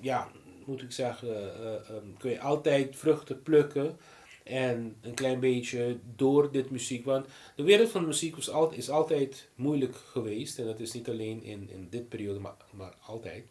ja, 0.00 0.28
moet 0.64 0.82
ik 0.82 0.92
zeggen, 0.92 1.52
uh, 1.60 1.96
um, 1.96 2.16
kun 2.18 2.30
je 2.30 2.40
altijd 2.40 2.96
vruchten 2.96 3.42
plukken 3.42 3.96
en 4.44 4.96
een 5.00 5.14
klein 5.14 5.40
beetje 5.40 5.98
door 6.16 6.50
dit 6.52 6.70
muziek. 6.70 7.04
Want 7.04 7.26
de 7.56 7.62
wereld 7.62 7.90
van 7.90 8.00
de 8.00 8.06
muziek 8.06 8.36
was 8.36 8.74
is 8.76 8.90
altijd 8.90 9.48
moeilijk 9.54 9.96
geweest. 9.96 10.58
En 10.58 10.66
dat 10.66 10.80
is 10.80 10.92
niet 10.92 11.08
alleen 11.08 11.42
in, 11.42 11.68
in 11.70 11.86
dit 11.90 12.08
periode, 12.08 12.38
maar, 12.38 12.56
maar 12.70 12.94
altijd. 13.06 13.44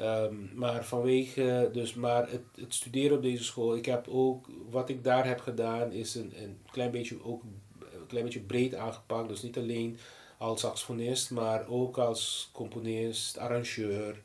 Um, 0.00 0.50
maar 0.54 0.84
vanwege, 0.84 1.70
dus 1.72 1.94
maar 1.94 2.30
het, 2.30 2.42
het 2.54 2.74
studeren 2.74 3.16
op 3.16 3.22
deze 3.22 3.44
school, 3.44 3.76
ik 3.76 3.86
heb 3.86 4.08
ook, 4.08 4.46
wat 4.70 4.88
ik 4.88 5.04
daar 5.04 5.26
heb 5.26 5.40
gedaan, 5.40 5.92
is 5.92 6.14
een, 6.14 6.32
een 6.42 6.58
klein 6.70 6.90
beetje 6.90 7.24
ook 7.24 7.42
een 7.42 8.06
klein 8.06 8.24
beetje 8.24 8.40
breed 8.40 8.74
aangepakt. 8.74 9.28
Dus 9.28 9.42
niet 9.42 9.56
alleen 9.56 9.98
als 10.38 10.60
saxofonist, 10.60 11.30
maar 11.30 11.66
ook 11.68 11.98
als 11.98 12.50
componist, 12.52 13.38
arrangeur 13.38 14.22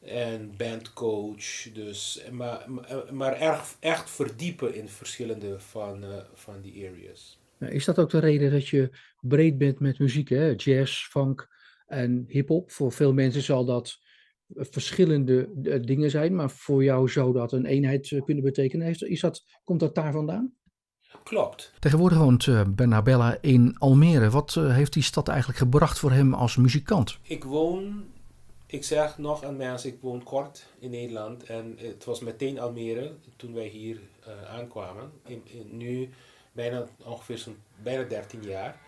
en 0.00 0.54
bandcoach. 0.56 1.72
Dus, 1.72 2.22
maar 2.30 2.66
maar 3.10 3.40
erg, 3.40 3.76
echt 3.80 4.10
verdiepen 4.10 4.74
in 4.74 4.88
verschillende 4.88 5.60
van, 5.60 6.04
uh, 6.04 6.16
van 6.34 6.60
die 6.60 6.88
areas. 6.88 7.38
Is 7.58 7.84
dat 7.84 7.98
ook 7.98 8.10
de 8.10 8.18
reden 8.18 8.50
dat 8.50 8.68
je 8.68 8.90
breed 9.20 9.58
bent 9.58 9.80
met 9.80 9.98
muziek, 9.98 10.28
hè? 10.28 10.54
jazz, 10.56 11.06
funk 11.08 11.48
en 11.86 12.24
hip-hop? 12.28 12.70
Voor 12.70 12.92
veel 12.92 13.12
mensen 13.12 13.42
zal 13.42 13.64
dat 13.64 13.98
verschillende 14.54 15.48
dingen 15.84 16.10
zijn, 16.10 16.34
maar 16.34 16.50
voor 16.50 16.84
jou 16.84 17.08
zou 17.08 17.32
dat 17.32 17.52
een 17.52 17.66
eenheid 17.66 18.12
eh, 18.12 18.22
kunnen 18.24 18.44
betekenen. 18.44 18.96
Is 18.98 19.20
dat, 19.20 19.44
komt 19.64 19.80
dat 19.80 19.94
daar 19.94 20.12
vandaan? 20.12 20.54
Klopt. 21.22 21.72
Tegenwoordig 21.78 22.18
woont 22.18 22.46
uh, 22.46 22.62
Bernabella 22.68 23.38
in 23.40 23.76
Almere. 23.78 24.30
Wat 24.30 24.54
uh, 24.58 24.74
heeft 24.74 24.92
die 24.92 25.02
stad 25.02 25.28
eigenlijk 25.28 25.58
gebracht 25.58 25.98
voor 25.98 26.10
hem 26.10 26.34
als 26.34 26.56
muzikant? 26.56 27.18
Ik 27.22 27.44
woon, 27.44 28.04
ik 28.66 28.84
zeg 28.84 29.18
nog 29.18 29.44
aan 29.44 29.56
mensen, 29.56 29.90
ik 29.90 30.00
woon 30.00 30.22
kort 30.22 30.66
in 30.78 30.90
Nederland. 30.90 31.42
En 31.42 31.76
het 31.78 32.04
was 32.04 32.20
meteen 32.20 32.60
Almere 32.60 33.14
toen 33.36 33.54
wij 33.54 33.66
hier 33.66 34.00
uh, 34.28 34.54
aankwamen. 34.54 35.10
In, 35.26 35.42
in, 35.44 35.76
nu 35.76 36.08
bijna 36.52 36.84
ongeveer 37.04 37.38
zo'n 37.38 37.56
bijna 37.82 38.02
13 38.04 38.42
jaar. 38.42 38.80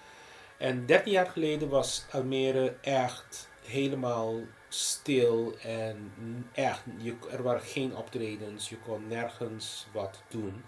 En 0.59 0.87
13 0.87 1.13
jaar 1.13 1.27
geleden 1.27 1.69
was 1.69 2.07
Almere 2.11 2.77
echt 2.81 3.49
helemaal 3.65 4.35
stil 4.75 5.57
en 5.63 6.13
echt, 6.53 6.83
je, 6.97 7.15
er 7.31 7.43
waren 7.43 7.61
geen 7.61 7.97
optredens, 7.97 8.69
je 8.69 8.77
kon 8.79 9.09
nergens 9.09 9.87
wat 9.93 10.23
doen. 10.29 10.65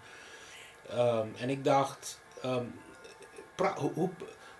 Um, 0.93 1.33
en 1.37 1.49
ik 1.49 1.63
dacht, 1.63 2.21
um, 2.45 2.79
hoe, 3.75 4.09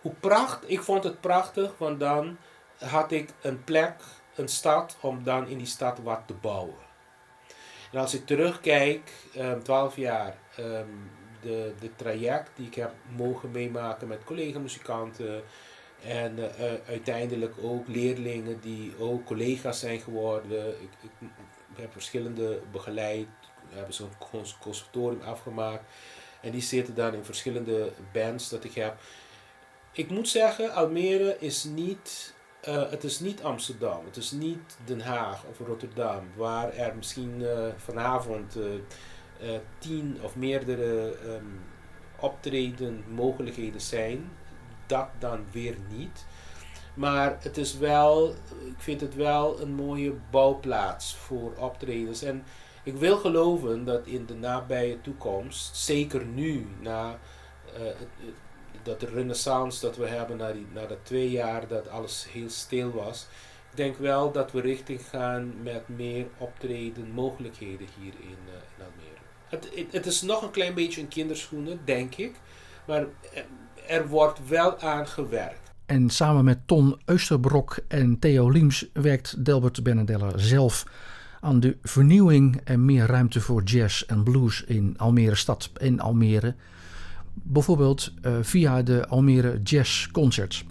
hoe 0.02 0.14
prachtig, 0.20 0.70
ik 0.70 0.82
vond 0.82 1.04
het 1.04 1.22
prachtig, 1.22 1.78
want 1.78 2.00
dan 2.00 2.38
had 2.80 3.12
ik 3.12 3.30
een 3.42 3.64
plek, 3.64 3.96
een 4.36 4.48
stad, 4.48 4.98
om 5.02 5.24
dan 5.24 5.48
in 5.48 5.58
die 5.58 5.68
stad 5.68 6.00
wat 6.00 6.22
te 6.26 6.34
bouwen. 6.34 6.84
En 7.92 8.00
als 8.00 8.14
ik 8.14 8.26
terugkijk, 8.26 9.12
um, 9.38 9.64
12 9.64 9.96
jaar, 9.96 10.38
de, 11.42 11.74
de 11.80 11.96
traject 11.96 12.52
die 12.56 12.68
ik 12.68 12.76
heb 12.76 12.92
mogen 13.16 13.52
meemaken 13.52 14.08
met 14.08 14.24
collega-muzikanten, 14.24 15.44
en 16.04 16.38
uh, 16.38 16.46
uiteindelijk 16.88 17.54
ook 17.62 17.88
leerlingen 17.88 18.60
die 18.62 18.94
ook 19.00 19.26
collega's 19.26 19.80
zijn 19.80 20.00
geworden. 20.00 20.68
Ik, 20.68 20.90
ik, 21.02 21.28
heb 21.76 21.92
verschillende 21.92 22.60
begeleid. 22.72 23.28
We 23.70 23.76
hebben 23.76 23.94
zo'n 23.94 24.12
conservatorium 24.62 25.22
afgemaakt. 25.22 25.84
En 26.42 26.52
die 26.52 26.62
zitten 26.62 26.96
dan 26.96 27.14
in 27.14 27.24
verschillende 27.24 27.92
bands 28.12 28.50
dat 28.50 28.64
ik 28.64 28.74
heb. 28.74 28.98
Ik 29.92 30.10
moet 30.10 30.30
zeggen, 30.30 30.74
Almere 30.74 31.38
is 31.40 31.64
niet, 31.64 32.34
uh, 32.68 32.90
het 32.90 33.04
is 33.04 33.20
niet 33.20 33.44
Amsterdam. 33.44 34.06
Het 34.06 34.18
is 34.18 34.32
niet 34.32 34.78
Den 34.86 35.02
Haag 35.02 35.44
of 35.46 35.68
Rotterdam. 35.68 36.28
Waar 36.36 36.74
er 36.74 36.96
misschien 36.96 37.46
vanavond 37.78 38.58
tien 39.78 40.18
of 40.22 40.36
meerdere 40.36 41.18
um, 41.26 41.62
optreden 42.20 43.04
mogelijkheden 43.08 43.82
zijn 43.82 44.32
dat 44.86 45.08
dan 45.20 45.46
weer 45.52 45.76
niet. 45.90 46.26
Maar 46.94 47.38
het 47.40 47.58
is 47.58 47.78
wel, 47.78 48.30
ik 48.66 48.78
vind 48.78 49.02
het 49.02 49.16
wel 49.16 49.62
een 49.62 49.74
mooie 49.74 50.14
bouwplaats 50.32 51.16
voor 51.16 51.54
optredens. 51.58 52.22
En 52.22 52.44
ik 52.84 52.96
wil 52.96 53.18
geloven 53.18 53.86
dat 53.86 54.06
in 54.06 54.26
de 54.26 54.34
nabije 54.36 55.02
toekomst, 55.02 55.76
zeker 55.76 56.26
nu, 56.26 56.68
na 56.82 57.20
uh, 57.80 57.82
dat 58.84 59.00
de 59.00 59.06
renaissance 59.06 59.82
dat 59.82 59.98
we 59.98 60.08
hebben, 60.08 60.38
na, 60.38 60.52
die, 60.52 60.68
na 60.74 60.86
dat 60.86 60.98
twee 61.04 61.30
jaar 61.30 61.68
dat 61.68 61.88
alles 61.88 62.28
heel 62.32 62.50
stil 62.50 62.92
was, 62.92 63.28
ik 63.72 63.78
denk 63.78 63.98
wel 63.98 64.32
dat 64.32 64.52
we 64.52 64.62
richting 64.62 65.02
gaan 65.10 65.54
met 65.64 65.88
meer 65.88 66.26
optreden 66.38 67.12
mogelijkheden 67.12 67.88
hier 68.00 68.14
in, 68.20 68.38
uh, 68.48 68.54
in 68.78 68.84
Almere. 68.84 69.20
Het, 69.48 69.70
het, 69.76 69.92
het, 69.92 70.06
is 70.06 70.22
nog 70.22 70.42
een 70.42 70.52
klein 70.52 70.74
beetje 70.74 71.02
in 71.02 71.08
kinderschoenen, 71.08 71.80
denk 71.86 72.16
ik. 72.16 72.36
Maar 72.86 73.06
er 73.88 74.08
wordt 74.08 74.48
wel 74.48 74.80
aan 74.80 75.08
gewerkt. 75.08 75.72
En 75.86 76.10
samen 76.10 76.44
met 76.44 76.60
Ton 76.66 77.02
Eusterbrok 77.06 77.78
en 77.88 78.20
Theo 78.20 78.50
Liems 78.50 78.86
werkt 78.94 79.46
Delbert 79.46 79.84
Benedella 79.84 80.38
zelf 80.38 80.86
aan 81.42 81.60
de 81.60 81.78
vernieuwing 81.82 82.62
en 82.64 82.86
meer 82.86 83.06
ruimte 83.06 83.42
voor 83.42 83.64
jazz 83.64 84.02
en 84.02 84.24
blues 84.24 84.64
in 84.64 84.94
Almere 84.98 85.36
stad 85.36 85.70
en 85.74 86.00
Almere. 86.00 86.56
Bijvoorbeeld 87.34 88.14
uh, 88.22 88.38
via 88.42 88.82
de 88.82 89.08
Almere 89.08 89.60
Jazz 89.64 90.08
Concerts. 90.12 90.66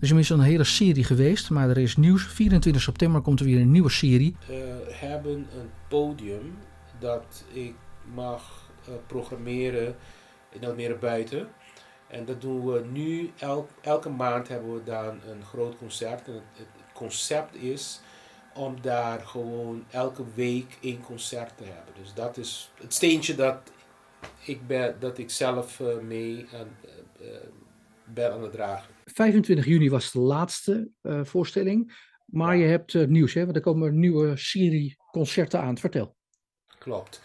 Er 0.00 0.06
is 0.06 0.10
inmiddels 0.10 0.40
een 0.40 0.46
hele 0.46 0.64
serie 0.64 1.04
geweest, 1.04 1.50
maar 1.50 1.68
er 1.68 1.78
is 1.78 1.96
nieuws. 1.96 2.22
24 2.22 2.82
september 2.82 3.20
komt 3.20 3.40
er 3.40 3.46
weer 3.46 3.60
een 3.60 3.70
nieuwe 3.70 3.90
serie. 3.90 4.36
We 4.46 4.86
hebben 4.88 5.32
een 5.32 5.70
podium 5.88 6.54
dat 6.98 7.44
ik 7.52 7.74
mag 8.14 8.70
uh, 8.88 8.94
programmeren 9.06 9.94
in 10.50 10.64
Almere 10.64 10.96
buiten. 10.96 11.48
En 12.10 12.24
dat 12.24 12.40
doen 12.40 12.72
we 12.72 12.84
nu, 12.92 13.30
el, 13.38 13.68
elke 13.80 14.08
maand 14.08 14.48
hebben 14.48 14.74
we 14.74 14.82
dan 14.82 15.20
een 15.30 15.44
groot 15.44 15.76
concert. 15.76 16.26
En 16.26 16.32
het, 16.32 16.42
het, 16.52 16.66
concept 16.92 17.54
is 17.54 18.00
om 18.54 18.80
daar 18.80 19.20
gewoon 19.20 19.84
elke 19.90 20.24
week 20.34 20.78
één 20.80 21.02
concert 21.02 21.56
te 21.56 21.64
hebben. 21.64 21.94
Dus 22.02 22.14
dat 22.14 22.36
is 22.36 22.70
het 22.80 22.94
steentje 22.94 23.34
dat 23.34 23.72
ik, 24.44 24.66
ben, 24.66 24.96
dat 24.98 25.18
ik 25.18 25.30
zelf 25.30 25.80
uh, 25.80 25.98
mee 25.98 26.46
aan, 26.54 26.76
uh, 27.20 27.28
ben 28.04 28.32
aan 28.32 28.42
het 28.42 28.52
dragen. 28.52 28.94
25 29.04 29.66
juni 29.66 29.90
was 29.90 30.12
de 30.12 30.18
laatste 30.18 30.88
uh, 31.02 31.24
voorstelling. 31.24 32.08
Maar 32.24 32.56
je 32.56 32.66
hebt 32.66 33.06
nieuws, 33.06 33.34
hè? 33.34 33.44
want 33.44 33.56
er 33.56 33.62
komen 33.62 33.88
een 33.88 33.98
nieuwe 33.98 34.36
serie 34.36 34.96
concerten 35.10 35.60
aan. 35.60 35.78
Vertel. 35.78 36.16
Klopt. 36.78 37.22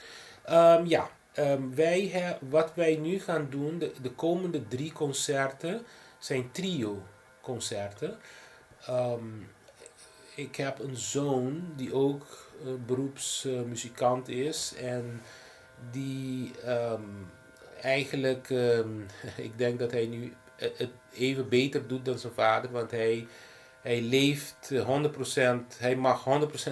Um, 0.50 0.86
ja, 0.86 1.10
Um, 1.40 1.76
wij 1.76 2.38
wat 2.50 2.72
wij 2.76 2.96
nu 2.96 3.20
gaan 3.20 3.48
doen, 3.50 3.80
de, 3.80 3.92
de, 4.02 4.12
komende 4.12 4.68
drie 4.68 4.92
concerten, 4.92 5.86
zijn 6.18 6.52
trio-concerten. 6.52 8.18
Um, 8.90 9.48
ik 10.36 10.56
heb 10.56 10.80
een 10.80 10.98
zoon 10.98 11.74
die 11.76 11.94
ook 11.94 12.26
uh, 12.66 12.72
beroepsmuzikant 12.86 14.28
is 14.28 14.74
en 14.82 15.22
die 15.92 16.52
um, 16.68 17.32
eigenlijk, 17.82 18.50
ik 19.48 19.58
denk 19.58 19.80
dat 19.80 19.92
hij 19.92 20.06
nu 20.06 20.34
eh, 20.56 20.70
het 20.78 20.90
even 21.14 21.50
beter 21.50 21.88
doet 21.88 22.06
dan 22.06 22.20
zijn 22.20 22.34
vader. 22.34 22.72
Want 22.72 22.92
hij, 22.92 23.28
hij 23.82 24.02
leeft 24.02 24.72
eh, 24.72 25.04
100%, 25.74 25.78
hij 25.78 25.96
mag 25.96 26.26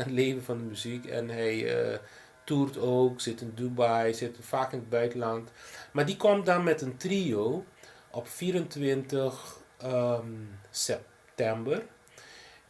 100% 0.05 0.09
leven 0.11 0.43
van 0.43 0.57
de 0.57 0.63
muziek. 0.63 1.05
En 1.05 1.29
hij 1.29 1.81
eh, 1.81 1.99
toert 2.43 2.77
ook, 2.77 3.21
zit 3.21 3.41
in 3.41 3.51
Dubai, 3.55 4.13
zit 4.13 4.37
vaak 4.41 4.71
in 4.71 4.79
het 4.79 4.89
buitenland. 4.89 5.51
Maar 5.91 6.05
die 6.05 6.17
komt 6.17 6.45
dan 6.45 6.63
met 6.63 6.81
een 6.81 6.97
trio 6.97 7.65
op 8.11 8.27
24 8.27 9.57
ehm, 9.77 10.31
september. 10.69 11.83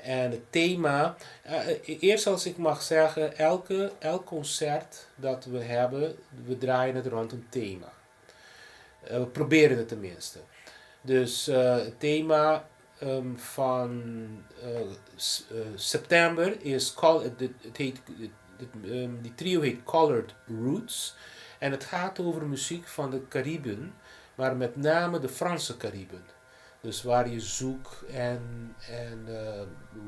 En 0.03 0.31
het 0.31 0.51
thema, 0.51 1.15
eh, 1.43 1.69
eh, 1.69 1.77
eerst 1.99 2.27
als 2.27 2.45
ik 2.45 2.57
mag 2.57 2.81
zeggen, 2.81 3.37
elke, 3.37 3.91
elk 3.99 4.25
concert 4.25 5.07
dat 5.15 5.45
we 5.45 5.59
hebben, 5.59 6.15
we 6.45 6.57
draaien 6.57 6.95
het 6.95 7.07
rond 7.07 7.31
een 7.31 7.47
thema. 7.49 7.93
Eh, 9.03 9.17
we 9.17 9.25
proberen 9.25 9.77
het 9.77 9.87
tenminste. 9.87 10.39
Dus 11.01 11.45
het 11.45 11.99
thema 11.99 12.67
ehm, 12.99 13.35
van 13.35 14.03
september 15.75 16.61
is, 16.61 16.93
col- 16.93 17.23
het, 17.23 17.39
het, 17.39 17.77
het, 18.57 18.91
ehm, 18.91 19.21
die 19.21 19.35
trio 19.35 19.61
heet 19.61 19.83
Colored 19.83 20.35
Roots. 20.47 21.15
En 21.59 21.71
het 21.71 21.83
gaat 21.83 22.19
over 22.19 22.45
muziek 22.45 22.87
van 22.87 23.11
de 23.11 23.27
Cariben, 23.27 23.93
maar 24.35 24.55
met 24.55 24.75
name 24.75 25.19
de 25.19 25.29
Franse 25.29 25.77
Cariben. 25.77 26.23
Dus 26.81 27.03
waar 27.03 27.29
je 27.29 27.39
zoek 27.39 28.05
en, 28.11 28.75
en 28.89 29.23
eh, 29.27 29.61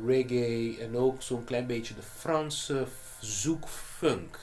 reggae 0.05 0.77
en 0.79 0.97
ook 0.97 1.21
zo'n 1.21 1.43
klein 1.43 1.67
beetje 1.67 1.93
de 1.93 2.01
Franse 2.01 2.85
zoekfunk. 3.19 4.39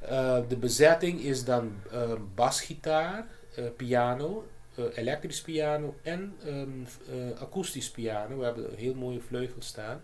Eh, 0.00 0.38
de 0.48 0.56
bezetting 0.56 1.20
is 1.20 1.44
dan 1.44 1.72
eh, 1.90 2.12
basgitaar, 2.34 3.26
eh, 3.54 3.64
piano, 3.76 4.46
elektrisch 4.94 5.40
piano 5.40 5.96
en 6.02 6.36
ehm, 6.44 6.84
eh, 7.10 7.40
akoestisch 7.40 7.90
piano. 7.90 8.38
We 8.38 8.44
hebben 8.44 8.70
een 8.70 8.78
heel 8.78 8.94
mooie 8.94 9.20
vleugel 9.20 9.62
staan. 9.62 10.00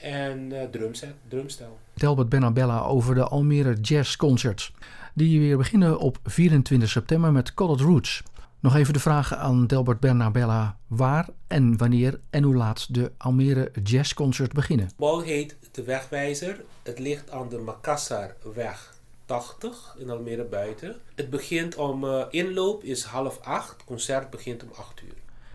En 0.00 0.60
eh, 0.60 0.68
drumset, 0.68 1.14
drumstel. 1.28 1.78
Delbert 1.94 2.28
Benabella 2.28 2.80
over 2.80 3.14
de 3.14 3.24
Almere 3.24 3.72
Jazz 3.80 4.16
Concerts. 4.16 4.72
Die 5.14 5.40
weer 5.40 5.56
beginnen 5.56 5.98
op 5.98 6.18
24 6.24 6.88
september 6.88 7.32
met 7.32 7.54
Colored 7.54 7.80
Roots. 7.80 8.22
Nog 8.60 8.74
even 8.74 8.92
de 8.92 8.98
vraag 8.98 9.34
aan 9.34 9.66
Delbert 9.66 10.00
Bernabella 10.00 10.76
waar 10.86 11.28
en 11.46 11.76
wanneer 11.76 12.20
en 12.30 12.42
hoe 12.42 12.54
laat 12.54 12.94
de 12.94 13.12
Almere 13.16 13.72
Jazz 13.82 14.14
Concerts 14.14 14.54
beginnen. 14.54 14.90
Bal 14.96 15.20
heet 15.20 15.56
De 15.72 15.82
Wegwijzer. 15.82 16.64
Het 16.82 16.98
ligt 16.98 17.30
aan 17.30 17.48
de 17.48 17.58
Makassarweg 17.58 18.94
80 19.24 19.94
in 19.98 20.10
Almere 20.10 20.44
buiten. 20.44 20.96
Het 21.14 21.30
begint 21.30 21.76
om, 21.76 22.04
eh, 22.04 22.24
inloop 22.30 22.84
is 22.84 23.02
half 23.02 23.40
acht. 23.40 23.70
Het 23.70 23.84
concert 23.84 24.30
begint 24.30 24.62
om 24.62 24.68
8 24.76 25.02
uur. 25.02 25.14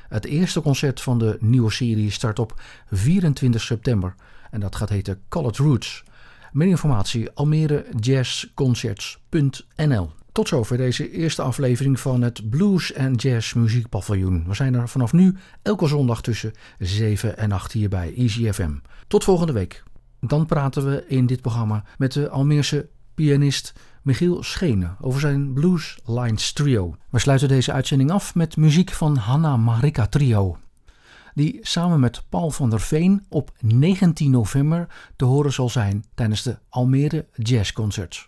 Het 0.10 0.26
eerste 0.26 0.62
concert 0.62 1.02
van 1.02 1.20
de 1.20 1.38
nieuwe 1.40 1.72
serie 1.72 2.12
start 2.12 2.40
op 2.40 2.62
24 2.92 3.62
september 3.62 4.16
en 4.54 4.60
dat 4.60 4.76
gaat 4.76 4.90
heten 4.90 5.22
Colored 5.30 5.58
Roots. 5.58 6.04
Meer 6.52 6.68
informatie 6.68 7.32
almerejazzconcerts.nl 7.32 10.12
Tot 10.32 10.48
zover 10.48 10.78
deze 10.78 11.12
eerste 11.12 11.42
aflevering 11.42 12.00
van 12.00 12.22
het 12.22 12.50
Blues 12.50 12.92
en 12.92 13.14
Jazz 13.14 13.54
Muziekpaviljoen. 13.54 14.48
We 14.48 14.54
zijn 14.54 14.74
er 14.74 14.90
vanaf 14.90 15.14
nu 15.14 15.36
elke 15.62 15.88
zondag 15.88 16.22
tussen 16.22 16.54
7 16.80 17.38
en 17.38 17.52
8 17.52 17.72
hier 17.72 17.90
bij 17.90 18.14
Easy 18.16 18.52
FM. 18.52 18.72
Tot 19.08 19.24
volgende 19.24 19.54
week. 19.54 19.84
Dan 20.20 20.46
praten 20.46 20.86
we 20.86 21.06
in 21.08 21.26
dit 21.26 21.42
programma 21.42 21.84
met 21.98 22.14
de 22.14 22.30
Almeerse 22.30 22.88
pianist 23.16 23.74
Michiel 24.02 24.44
Schenen 24.44 24.98
over 25.02 25.20
zijn 25.20 25.54
Blues 25.54 26.00
Lines 26.06 26.54
Trio. 26.54 26.96
We 27.10 27.20
sluiten 27.20 27.48
deze 27.48 27.72
uitzending 27.72 28.12
af 28.12 28.36
met 28.36 28.58
muziek 28.58 28.92
van 28.92 29.16
Hanna 29.16 29.58
Marika 29.58 30.08
Trio. 30.08 30.58
Die 31.36 31.60
samen 31.62 32.00
met 32.00 32.24
Paul 32.30 32.52
van 32.52 32.70
der 32.70 32.82
Veen 32.82 33.26
op 33.30 33.52
19 33.60 34.32
november 34.32 34.88
te 35.16 35.26
horen 35.26 35.54
zal 35.54 35.70
zijn 35.70 36.06
tijdens 36.16 36.44
de 36.44 36.58
Almere 36.70 37.26
Jazz 37.36 37.72
Concerts. 37.72 38.28